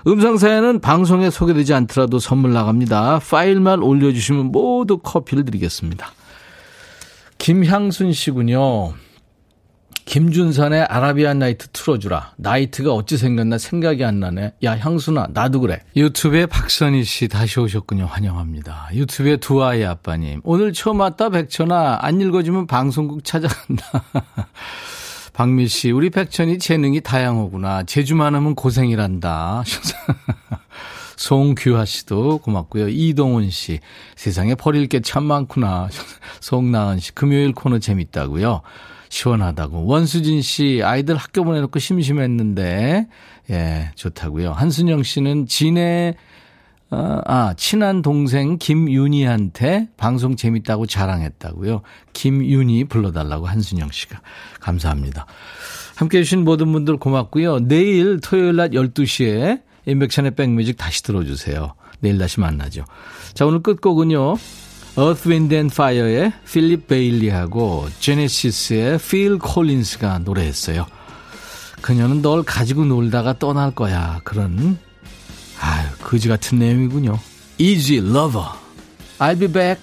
[0.06, 3.20] 음성사연은 방송에 소개되지 않더라도 선물 나갑니다.
[3.20, 6.12] 파일만 올려주시면 모두 커피를 드리겠습니다.
[7.38, 8.92] 김향순 씨군요.
[10.06, 12.34] 김준선의 아라비안 나이트 틀어주라.
[12.36, 14.52] 나이트가 어찌 생겼나 생각이 안 나네.
[14.64, 15.80] 야, 향순아, 나도 그래.
[15.96, 18.06] 유튜브에 박선희 씨 다시 오셨군요.
[18.06, 18.88] 환영합니다.
[18.94, 20.40] 유튜브에 두 아이 아빠님.
[20.44, 21.98] 오늘 처음 왔다, 백천아.
[22.02, 24.04] 안 읽어주면 방송국 찾아간다.
[25.34, 27.82] 박미 씨, 우리 백천이 재능이 다양하구나.
[27.82, 29.64] 제주만 하면 고생이란다.
[31.18, 32.88] 송규하 씨도 고맙고요.
[32.90, 33.80] 이동훈 씨,
[34.14, 35.88] 세상에 버릴 게 참 많구나.
[36.40, 38.62] 송나은 씨, 금요일 코너 재밌다고요.
[39.16, 39.86] 시원하다고.
[39.86, 43.06] 원수진 씨, 아이들 학교 보내놓고 심심했는데,
[43.50, 44.52] 예, 좋다고요.
[44.52, 46.14] 한순영 씨는 진해,
[46.90, 51.82] 어, 아, 친한 동생 김윤희한테 방송 재밌다고 자랑했다고요.
[52.12, 54.20] 김윤희 불러달라고 한순영 씨가.
[54.60, 55.26] 감사합니다.
[55.96, 57.60] 함께 해주신 모든 분들 고맙고요.
[57.60, 61.74] 내일 토요일 낮 12시에 인백션의 백뮤직 다시 들어주세요.
[62.00, 62.84] 내일 다시 만나죠.
[63.32, 64.36] 자, 오늘 끝곡은요.
[64.98, 70.86] Earth, Wind and Fire의 필립 베일리하고 제네시스의 필 콜린스가 노래했어요.
[71.82, 74.20] 그녀는 널 가지고 놀다가 떠날 거야.
[74.24, 74.78] 그런
[75.60, 77.18] 아유, 거지 같은 내용이군요.
[77.58, 78.48] Easy Lover.
[79.18, 79.80] I'll be back.